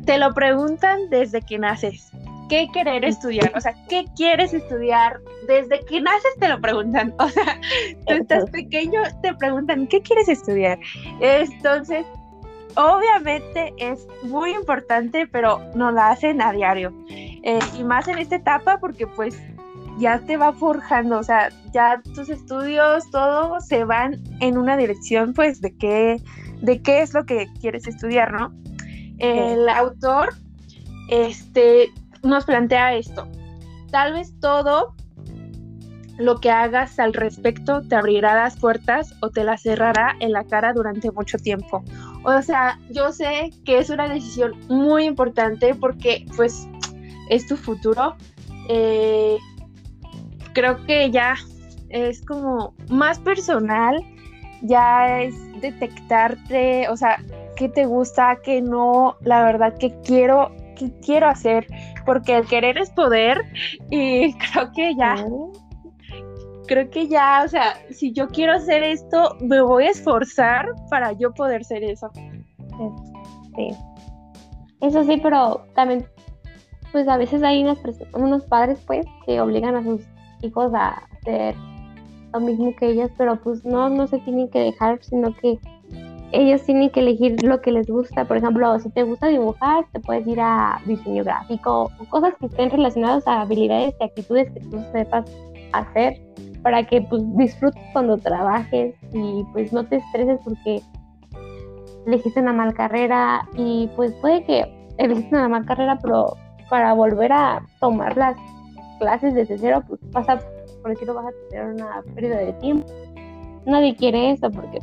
te 0.04 0.18
lo 0.18 0.35
preguntan 0.35 1.11
desde 1.11 1.42
que 1.42 1.59
naces. 1.59 2.11
¿Qué 2.48 2.68
querer 2.72 3.04
estudiar? 3.04 3.52
O 3.54 3.61
sea, 3.61 3.74
¿qué 3.88 4.04
quieres 4.16 4.54
estudiar? 4.54 5.20
Desde 5.46 5.84
que 5.84 6.00
naces 6.00 6.32
te 6.38 6.48
lo 6.48 6.61
preguntan. 6.61 7.14
O 7.18 7.28
sea, 7.28 7.61
tú 8.06 8.14
estás 8.14 8.50
pequeño, 8.50 9.00
te 9.22 9.34
preguntan, 9.34 9.87
¿qué 9.87 10.00
quieres 10.00 10.28
estudiar? 10.28 10.78
Entonces, 11.20 12.06
obviamente 12.74 13.74
es 13.78 14.06
muy 14.22 14.52
importante, 14.54 15.26
pero 15.26 15.61
no 15.74 15.90
la 15.90 16.11
hacen 16.11 16.40
a 16.40 16.52
diario. 16.52 16.94
Eh, 17.08 17.58
y 17.78 17.84
más 17.84 18.08
en 18.08 18.18
esta 18.18 18.37
etapa 18.37 18.78
porque 18.78 19.06
pues 19.06 19.38
ya 19.98 20.20
te 20.20 20.37
va 20.37 20.52
forjando, 20.52 21.18
o 21.18 21.22
sea, 21.22 21.50
ya 21.72 22.00
tus 22.14 22.28
estudios, 22.28 23.11
todo 23.11 23.61
se 23.61 23.84
van 23.84 24.22
en 24.40 24.56
una 24.56 24.76
dirección, 24.76 25.34
pues, 25.34 25.61
de 25.61 25.76
qué, 25.76 26.22
de 26.62 26.80
qué 26.80 27.02
es 27.02 27.14
lo 27.14 27.26
que 27.26 27.48
quieres 27.61 27.87
estudiar, 27.87 28.32
¿no? 28.32 28.54
El 29.18 29.68
autor, 29.68 30.34
este, 31.08 31.90
nos 32.22 32.44
plantea 32.44 32.94
esto. 32.94 33.28
Tal 33.90 34.12
vez 34.12 34.38
todo 34.40 34.94
lo 36.18 36.40
que 36.40 36.50
hagas 36.50 36.98
al 36.98 37.14
respecto 37.14 37.83
te 37.83 37.94
abrirá 37.94 38.35
las 38.35 38.59
puertas 38.59 39.14
o 39.22 39.31
te 39.31 39.44
las 39.44 39.62
cerrará 39.62 40.16
en 40.20 40.33
la 40.33 40.44
cara 40.44 40.72
durante 40.72 41.11
mucho 41.12 41.38
tiempo. 41.38 41.85
O 42.24 42.42
sea, 42.42 42.78
yo 42.90 43.12
sé 43.12 43.50
que 43.64 43.78
es 43.78 43.88
una 43.88 44.09
decisión 44.09 44.54
muy 44.68 45.04
importante 45.04 45.74
porque 45.74 46.26
pues 46.37 46.68
es 47.31 47.46
tu 47.46 47.57
futuro. 47.57 48.16
Eh, 48.68 49.38
creo 50.52 50.85
que 50.85 51.11
ya 51.11 51.37
es 51.88 52.24
como 52.24 52.74
más 52.90 53.18
personal, 53.20 54.04
ya 54.62 55.22
es 55.22 55.35
detectarte, 55.61 56.88
o 56.88 56.96
sea, 56.96 57.22
qué 57.57 57.68
te 57.68 57.87
gusta, 57.87 58.38
qué 58.42 58.61
no, 58.61 59.16
la 59.20 59.44
verdad 59.44 59.76
que 59.78 59.94
quiero, 60.02 60.52
quiero 61.04 61.28
hacer, 61.28 61.66
porque 62.06 62.36
el 62.36 62.46
querer 62.46 62.78
es 62.78 62.90
poder 62.90 63.42
y 63.90 64.32
creo 64.52 64.72
que 64.72 64.94
ya, 64.94 65.16
creo 66.66 66.90
que 66.90 67.08
ya, 67.08 67.42
o 67.44 67.48
sea, 67.48 67.74
si 67.90 68.12
yo 68.12 68.28
quiero 68.28 68.52
hacer 68.52 68.82
esto, 68.82 69.36
me 69.40 69.60
voy 69.60 69.84
a 69.84 69.90
esforzar 69.90 70.66
para 70.90 71.12
yo 71.12 71.32
poder 71.32 71.64
ser 71.64 71.82
eso. 71.84 72.10
Sí. 73.56 73.68
Eso 74.80 75.02
sí, 75.04 75.18
pero 75.20 75.64
también, 75.74 76.06
pues 76.92 77.08
a 77.08 77.16
veces 77.16 77.42
hay 77.42 77.64
unos 78.14 78.44
padres, 78.44 78.78
pues, 78.86 79.04
que 79.26 79.40
obligan 79.40 79.74
a 79.74 79.82
sus 79.82 80.02
hijos 80.42 80.72
a 80.74 81.02
hacer 81.20 81.56
lo 82.32 82.40
mismo 82.40 82.74
que 82.76 82.90
ellas, 82.90 83.10
pero 83.16 83.40
pues 83.40 83.64
no, 83.64 83.88
no 83.88 84.06
se 84.06 84.18
tienen 84.18 84.48
que 84.50 84.60
dejar, 84.60 85.02
sino 85.02 85.34
que 85.34 85.58
ellos 86.32 86.62
tienen 86.62 86.90
que 86.90 87.00
elegir 87.00 87.42
lo 87.42 87.60
que 87.60 87.72
les 87.72 87.88
gusta. 87.88 88.24
Por 88.24 88.36
ejemplo, 88.36 88.78
si 88.80 88.90
te 88.90 89.02
gusta 89.02 89.28
dibujar, 89.28 89.86
te 89.92 90.00
puedes 90.00 90.26
ir 90.26 90.40
a 90.40 90.80
diseño 90.86 91.24
gráfico 91.24 91.90
o 91.98 92.04
cosas 92.06 92.34
que 92.38 92.46
estén 92.46 92.70
relacionadas 92.70 93.26
a 93.26 93.42
habilidades 93.42 93.94
y 94.00 94.04
actitudes 94.04 94.50
que 94.52 94.60
tú 94.60 94.82
sepas 94.92 95.24
hacer 95.72 96.20
para 96.62 96.86
que 96.86 97.02
pues 97.02 97.22
disfrutes 97.36 97.82
cuando 97.92 98.18
trabajes 98.18 98.94
y 99.12 99.44
pues 99.52 99.72
no 99.72 99.84
te 99.84 99.96
estreses 99.96 100.38
porque 100.44 100.82
elegiste 102.06 102.40
una 102.40 102.52
mal 102.52 102.74
carrera 102.74 103.48
y 103.56 103.88
pues 103.96 104.12
puede 104.14 104.44
que 104.44 104.64
elegiste 104.98 105.34
una 105.34 105.48
mal 105.48 105.64
carrera, 105.64 105.98
pero 106.02 106.36
para 106.68 106.92
volver 106.92 107.32
a 107.32 107.62
tomarlas 107.80 108.36
clases 108.98 109.34
desde 109.34 109.58
cero, 109.58 109.82
pues 109.86 110.00
pasa, 110.12 110.40
por 110.82 110.90
decirlo, 110.90 111.14
vas 111.14 111.26
a 111.26 111.48
tener 111.50 111.66
una 111.66 112.02
pérdida 112.14 112.38
de 112.38 112.52
tiempo. 112.54 112.86
Nadie 113.64 113.94
quiere 113.96 114.32
eso 114.32 114.50
porque 114.50 114.80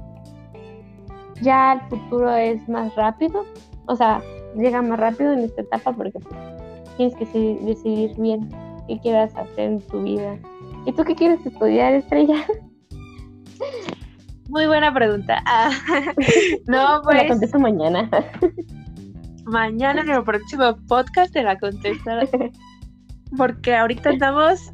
ya 1.42 1.74
el 1.74 1.82
futuro 1.90 2.34
es 2.36 2.68
más 2.70 2.94
rápido, 2.96 3.46
o 3.88 3.96
sea, 3.96 4.22
llega 4.56 4.82
más 4.82 5.00
rápido 5.00 5.34
en 5.34 5.40
esta 5.40 5.62
etapa 5.62 5.94
porque 5.94 6.20
pues, 6.20 6.36
tienes 6.98 7.16
que 7.16 7.26
decidir 7.62 8.16
bien 8.18 8.50
qué 8.88 9.00
quieras 9.00 9.36
hacer 9.36 9.72
en 9.72 9.82
tu 9.82 10.02
vida. 10.04 10.38
¿Y 10.86 10.92
tú 10.92 11.04
qué 11.04 11.16
quieres 11.16 11.46
estudiar, 11.46 11.94
Estrella? 11.94 12.46
Muy 14.50 14.68
buena 14.68 14.94
pregunta. 14.94 15.42
Ah, 15.46 15.72
no, 16.68 17.02
pues. 17.04 17.18
La 17.18 17.28
contesto 17.28 17.60
mañana. 17.60 18.10
mañana 19.46 20.02
en 20.02 20.10
el 20.10 20.24
próximo 20.24 20.76
podcast 20.88 21.34
te 21.34 21.44
la 21.44 21.58
contesto 21.58 22.12
porque 23.38 23.76
ahorita 23.76 24.12
estamos 24.12 24.72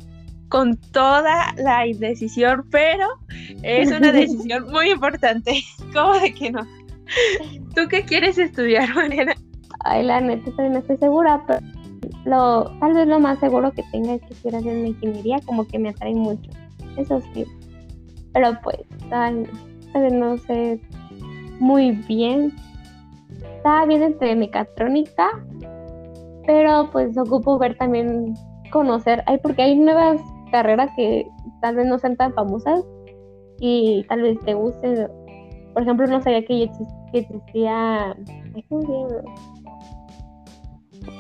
con 0.51 0.77
toda 0.91 1.53
la 1.57 1.87
indecisión, 1.87 2.65
pero 2.69 3.07
es 3.63 3.89
una 3.89 4.11
decisión 4.11 4.69
muy 4.71 4.91
importante. 4.91 5.63
¿Cómo 5.93 6.13
de 6.19 6.33
que 6.33 6.51
no? 6.51 6.61
¿Tú 7.75 7.87
qué 7.89 8.03
quieres 8.03 8.37
estudiar, 8.37 8.93
Mariana? 8.93 9.33
Ay, 9.85 10.03
la 10.03 10.21
neta 10.21 10.45
también 10.51 10.73
no 10.73 10.79
estoy 10.79 10.97
segura, 10.97 11.43
pero 11.47 11.59
lo, 12.25 12.65
tal 12.79 12.93
vez 12.93 13.07
lo 13.07 13.19
más 13.19 13.39
seguro 13.39 13.71
que 13.71 13.83
tenga 13.91 14.13
es 14.13 14.21
que 14.21 14.35
quiera 14.35 14.59
hacer 14.59 14.77
una 14.77 14.89
ingeniería, 14.89 15.39
como 15.45 15.65
que 15.67 15.79
me 15.79 15.89
atrae 15.89 16.13
mucho. 16.13 16.51
Eso 16.97 17.21
sí. 17.33 17.45
Pero 18.33 18.59
pues, 18.61 18.77
vez 19.09 20.13
no 20.13 20.37
sé 20.37 20.79
muy 21.59 21.91
bien. 22.07 22.53
Estaba 23.57 23.85
bien 23.85 24.03
entre 24.03 24.35
mecatrónica 24.35 25.29
pero 26.45 26.89
pues 26.91 27.17
ocupo 27.17 27.57
ver 27.57 27.77
también, 27.77 28.33
conocer, 28.71 29.23
ay, 29.27 29.37
porque 29.41 29.61
hay 29.61 29.75
nuevas 29.75 30.21
carreras 30.51 30.91
que 30.95 31.27
tal 31.61 31.75
vez 31.75 31.87
no 31.87 31.97
sean 31.97 32.15
tan 32.15 32.33
famosas 32.33 32.85
y 33.59 34.03
tal 34.07 34.21
vez 34.21 34.39
te 34.45 34.53
gusten. 34.53 35.07
Por 35.73 35.83
ejemplo, 35.83 36.07
no 36.07 36.21
sabía 36.21 36.45
que, 36.45 36.69
existía, 37.13 38.15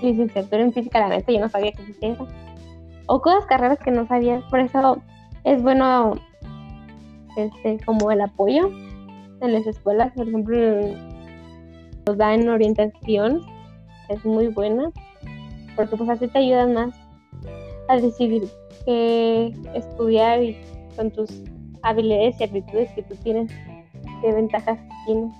licenciatura 0.01 0.61
en 0.61 0.73
física, 0.73 0.99
la 0.99 1.09
neta, 1.09 1.31
yo 1.31 1.39
no 1.39 1.49
sabía 1.49 1.71
que 1.71 1.81
existía 1.81 2.13
eso. 2.13 2.27
O 3.07 3.21
cosas, 3.21 3.45
carreras 3.45 3.79
que 3.79 3.91
no 3.91 4.05
sabías, 4.07 4.43
por 4.49 4.59
eso 4.59 5.01
es 5.43 5.61
bueno 5.61 6.13
este 7.37 7.79
como 7.85 8.11
el 8.11 8.21
apoyo 8.21 8.69
en 9.41 9.53
las 9.53 9.65
escuelas, 9.65 10.11
por 10.13 10.27
ejemplo, 10.27 10.57
nos 12.05 12.17
dan 12.17 12.47
orientación, 12.47 13.41
es 14.09 14.23
muy 14.25 14.47
buena, 14.47 14.91
porque 15.75 15.95
pues 15.97 16.09
así 16.09 16.27
te 16.27 16.39
ayudan 16.39 16.73
más 16.73 16.95
a 17.87 17.97
decidir 17.97 18.47
qué 18.85 19.53
estudiar 19.73 20.43
y 20.43 20.57
con 20.95 21.11
tus 21.11 21.29
habilidades 21.83 22.39
y 22.39 22.43
actitudes 22.43 22.91
que 22.93 23.03
tú 23.03 23.15
tienes, 23.23 23.51
qué 24.21 24.33
ventajas 24.33 24.79
tienes. 25.05 25.33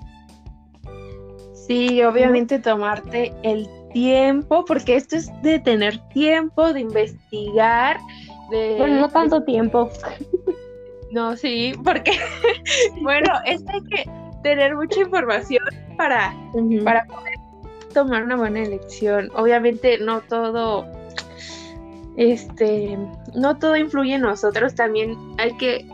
Sí, 1.53 2.03
obviamente 2.03 2.59
tomarte 2.59 3.33
el 3.43 3.67
tiempo, 3.93 4.65
porque 4.65 4.95
esto 4.95 5.15
es 5.15 5.29
de 5.41 5.59
tener 5.59 5.97
tiempo, 6.09 6.73
de 6.73 6.81
investigar, 6.81 7.97
de... 8.49 8.75
Bueno, 8.77 9.01
no 9.01 9.09
tanto 9.09 9.43
tiempo. 9.43 9.89
No, 11.11 11.35
sí, 11.35 11.73
porque, 11.83 12.11
bueno, 13.01 13.33
es 13.45 13.63
hay 13.67 13.81
que 13.83 14.09
tener 14.43 14.75
mucha 14.75 15.01
información 15.01 15.63
para, 15.97 16.33
para 16.83 17.05
poder 17.05 17.35
tomar 17.93 18.23
una 18.23 18.37
buena 18.37 18.63
elección. 18.63 19.29
Obviamente 19.35 19.97
no 19.99 20.21
todo, 20.21 20.85
este, 22.17 22.97
no 23.35 23.57
todo 23.57 23.77
influye 23.77 24.15
en 24.15 24.21
nosotros, 24.21 24.75
también 24.75 25.17
hay 25.37 25.55
que 25.57 25.87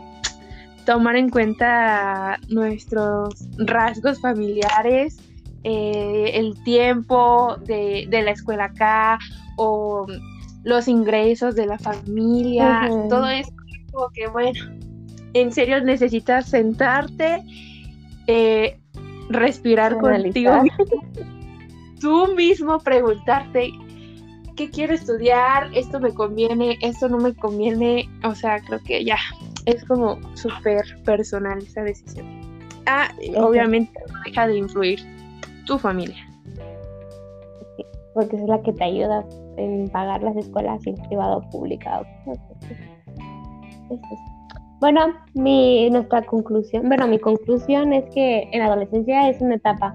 tomar 0.84 1.16
en 1.16 1.28
cuenta 1.28 2.38
nuestros 2.48 3.46
rasgos 3.58 4.20
familiares, 4.20 5.18
eh, 5.64 6.30
el 6.34 6.62
tiempo 6.64 7.56
de, 7.66 8.08
la 8.10 8.30
escuela 8.30 8.64
acá 8.64 9.18
o 9.56 10.06
los 10.64 10.88
ingresos 10.88 11.54
de 11.54 11.66
la 11.66 11.78
familia, 11.78 12.88
todo 13.08 13.28
eso, 13.28 13.52
como 13.92 14.08
que 14.10 14.28
bueno, 14.28 14.60
en 15.34 15.52
serio 15.52 15.82
necesitas 15.82 16.48
sentarte, 16.48 17.42
eh, 18.26 18.80
respirar 19.28 19.98
contigo, 19.98 20.62
tú 22.00 22.34
mismo 22.34 22.78
preguntarte 22.78 23.72
qué 24.58 24.68
quiero 24.68 24.92
estudiar, 24.92 25.70
esto 25.72 26.00
me 26.00 26.12
conviene, 26.12 26.76
esto 26.82 27.08
no 27.08 27.18
me 27.18 27.32
conviene, 27.32 28.08
o 28.24 28.34
sea, 28.34 28.58
creo 28.66 28.80
que 28.84 29.04
ya 29.04 29.16
es 29.66 29.84
como 29.84 30.18
súper 30.34 30.84
personal 31.04 31.58
esa 31.58 31.82
decisión. 31.84 32.26
Ah, 32.86 33.08
obviamente 33.36 33.92
no 34.12 34.20
deja 34.24 34.48
de 34.48 34.58
influir 34.58 34.98
tu 35.64 35.78
familia. 35.78 36.16
porque 38.14 38.34
es 38.34 38.48
la 38.48 38.60
que 38.62 38.72
te 38.72 38.82
ayuda 38.82 39.24
en 39.56 39.88
pagar 39.90 40.24
las 40.24 40.36
escuelas, 40.36 40.82
si 40.82 40.92
privado 40.92 41.38
o 41.38 41.50
pública. 41.50 42.02
Bueno, 44.80 45.14
mi, 45.34 45.88
nuestra 45.90 46.22
conclusión, 46.22 46.88
bueno, 46.88 47.06
mi 47.06 47.20
conclusión 47.20 47.92
es 47.92 48.12
que 48.12 48.48
en 48.50 48.58
la 48.58 48.66
adolescencia 48.66 49.28
es 49.28 49.40
una 49.40 49.54
etapa 49.54 49.94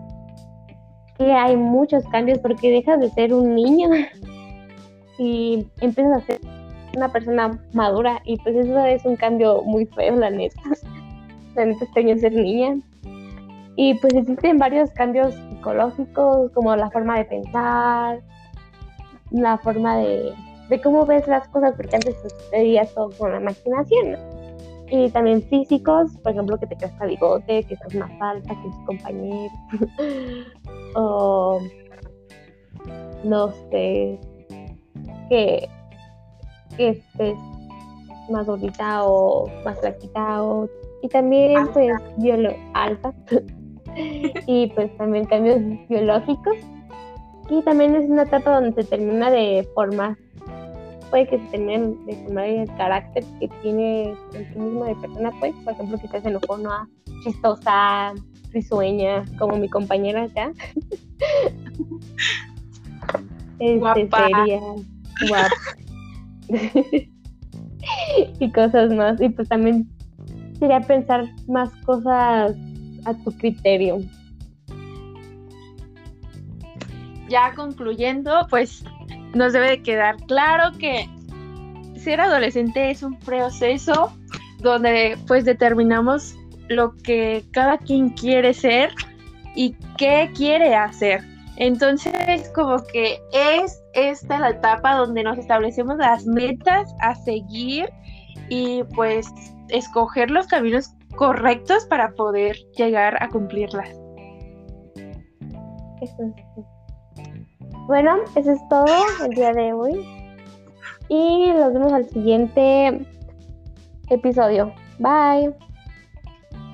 que 1.17 1.33
hay 1.33 1.57
muchos 1.57 2.05
cambios 2.05 2.39
porque 2.39 2.71
dejas 2.71 3.01
de 3.01 3.09
ser 3.09 3.33
un 3.33 3.55
niño 3.55 3.89
y 5.17 5.67
empiezas 5.81 6.23
a 6.23 6.25
ser 6.25 6.41
una 6.95 7.09
persona 7.11 7.59
madura 7.73 8.21
y 8.25 8.37
pues 8.37 8.55
eso 8.55 8.85
es 8.85 9.05
un 9.05 9.15
cambio 9.15 9.63
muy 9.63 9.85
feo, 9.85 10.15
la 10.15 10.29
neta. 10.29 10.61
La 11.55 11.65
neta 11.65 11.83
extraño 11.83 12.17
ser 12.17 12.33
niña. 12.33 12.79
Y 13.75 13.93
pues 13.99 14.15
existen 14.15 14.57
varios 14.57 14.89
cambios 14.91 15.35
psicológicos, 15.35 16.51
como 16.51 16.75
la 16.75 16.89
forma 16.89 17.19
de 17.19 17.25
pensar, 17.25 18.21
la 19.29 19.59
forma 19.59 19.97
de, 19.97 20.33
de 20.69 20.81
cómo 20.81 21.05
ves 21.05 21.27
las 21.27 21.47
cosas, 21.49 21.73
porque 21.75 21.95
antes 21.95 22.15
veías 22.51 22.91
todo 22.93 23.11
con 23.17 23.31
la 23.31 23.39
imaginación, 23.39 24.17
Y 24.89 25.09
también 25.11 25.41
físicos, 25.43 26.17
por 26.23 26.31
ejemplo, 26.31 26.57
que 26.57 26.67
te 26.67 26.75
crezca 26.75 27.05
bigote, 27.05 27.63
que 27.63 27.73
estás 27.75 27.93
más 27.95 28.11
alta 28.19 28.49
que 28.49 28.69
tus 28.69 28.85
compañeros, 28.85 29.51
o 30.95 31.59
no 33.23 33.51
sé, 33.69 34.19
que, 35.33 35.69
que 36.77 36.89
estés 36.89 37.35
más 38.29 38.45
gordita 38.45 39.03
o 39.03 39.49
más 39.65 39.79
flaquita, 39.79 40.41
y 41.01 41.09
también 41.09 41.67
pues 41.73 41.91
biolo 42.17 42.51
alta 42.73 43.13
y 44.47 44.67
pues 44.67 44.95
también 44.97 45.25
cambios 45.25 45.59
biológicos. 45.89 46.55
Y 47.49 47.61
también 47.63 47.95
es 47.95 48.09
una 48.09 48.23
etapa 48.23 48.61
donde 48.61 48.81
se 48.81 48.89
termina 48.89 49.29
de 49.29 49.67
formar, 49.75 50.15
puede 51.09 51.27
que 51.27 51.39
se 51.39 51.45
termine 51.47 51.93
de 52.05 52.15
formar 52.23 52.45
el 52.45 52.73
carácter 52.75 53.23
que 53.39 53.49
tiene 53.61 54.15
el 54.33 54.53
sí 54.53 54.59
mismo 54.59 54.85
de 54.85 54.95
persona, 54.95 55.31
pues, 55.39 55.53
por 55.63 55.73
ejemplo, 55.73 55.97
que 55.97 56.05
estás 56.05 56.25
enojona, 56.25 56.87
chistosa, 57.23 58.13
risueña, 58.51 59.25
como 59.37 59.57
mi 59.57 59.67
compañera 59.67 60.23
acá. 60.23 60.53
este. 63.59 64.09
Seria. 64.09 64.61
Y 68.39 68.51
cosas 68.51 68.93
más. 68.93 69.19
Y 69.21 69.29
pues 69.29 69.49
también 69.49 69.89
sería 70.59 70.81
pensar 70.81 71.25
más 71.47 71.69
cosas 71.85 72.55
a 73.05 73.13
tu 73.23 73.31
criterio. 73.37 73.99
Ya 77.29 77.53
concluyendo, 77.55 78.47
pues 78.49 78.83
nos 79.33 79.53
debe 79.53 79.69
de 79.71 79.81
quedar 79.81 80.17
claro 80.27 80.77
que 80.77 81.09
ser 81.95 82.21
adolescente 82.21 82.91
es 82.91 83.01
un 83.01 83.17
proceso 83.19 84.13
donde 84.59 85.17
pues 85.27 85.45
determinamos 85.45 86.35
lo 86.69 86.95
que 86.97 87.43
cada 87.51 87.77
quien 87.77 88.09
quiere 88.09 88.53
ser 88.53 88.91
y 89.55 89.75
qué 89.97 90.31
quiere 90.35 90.75
hacer. 90.75 91.32
Entonces, 91.57 92.49
como 92.55 92.83
que 92.83 93.19
es 93.31 93.83
esta 93.93 94.39
la 94.39 94.49
etapa 94.49 94.95
donde 94.95 95.23
nos 95.23 95.37
establecemos 95.37 95.97
las 95.97 96.25
metas 96.25 96.93
a 96.99 97.13
seguir 97.15 97.89
y 98.49 98.83
pues 98.95 99.27
escoger 99.69 100.31
los 100.31 100.47
caminos 100.47 100.91
correctos 101.15 101.85
para 101.85 102.11
poder 102.11 102.57
llegar 102.75 103.21
a 103.21 103.29
cumplirlas. 103.29 103.89
Bueno, 107.87 108.17
eso 108.35 108.51
es 108.51 108.59
todo 108.69 108.85
el 109.23 109.29
día 109.31 109.53
de 109.53 109.73
hoy. 109.73 110.05
Y 111.09 111.51
nos 111.51 111.73
vemos 111.73 111.93
al 111.93 112.09
siguiente 112.09 113.05
episodio. 114.09 114.73
Bye. 114.99 115.53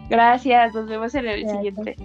Gracias, 0.09 0.73
nos 0.73 0.87
vemos 0.87 1.13
en 1.15 1.27
el 1.27 1.49
siguiente. 1.49 1.95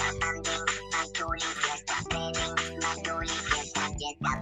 Banding, 0.00 0.66
patuli, 1.02 1.40
fiesta, 1.40 1.94
trading, 2.08 2.54
patuli, 2.80 3.28
fiesta, 3.28 3.82
fiesta. 3.98 4.32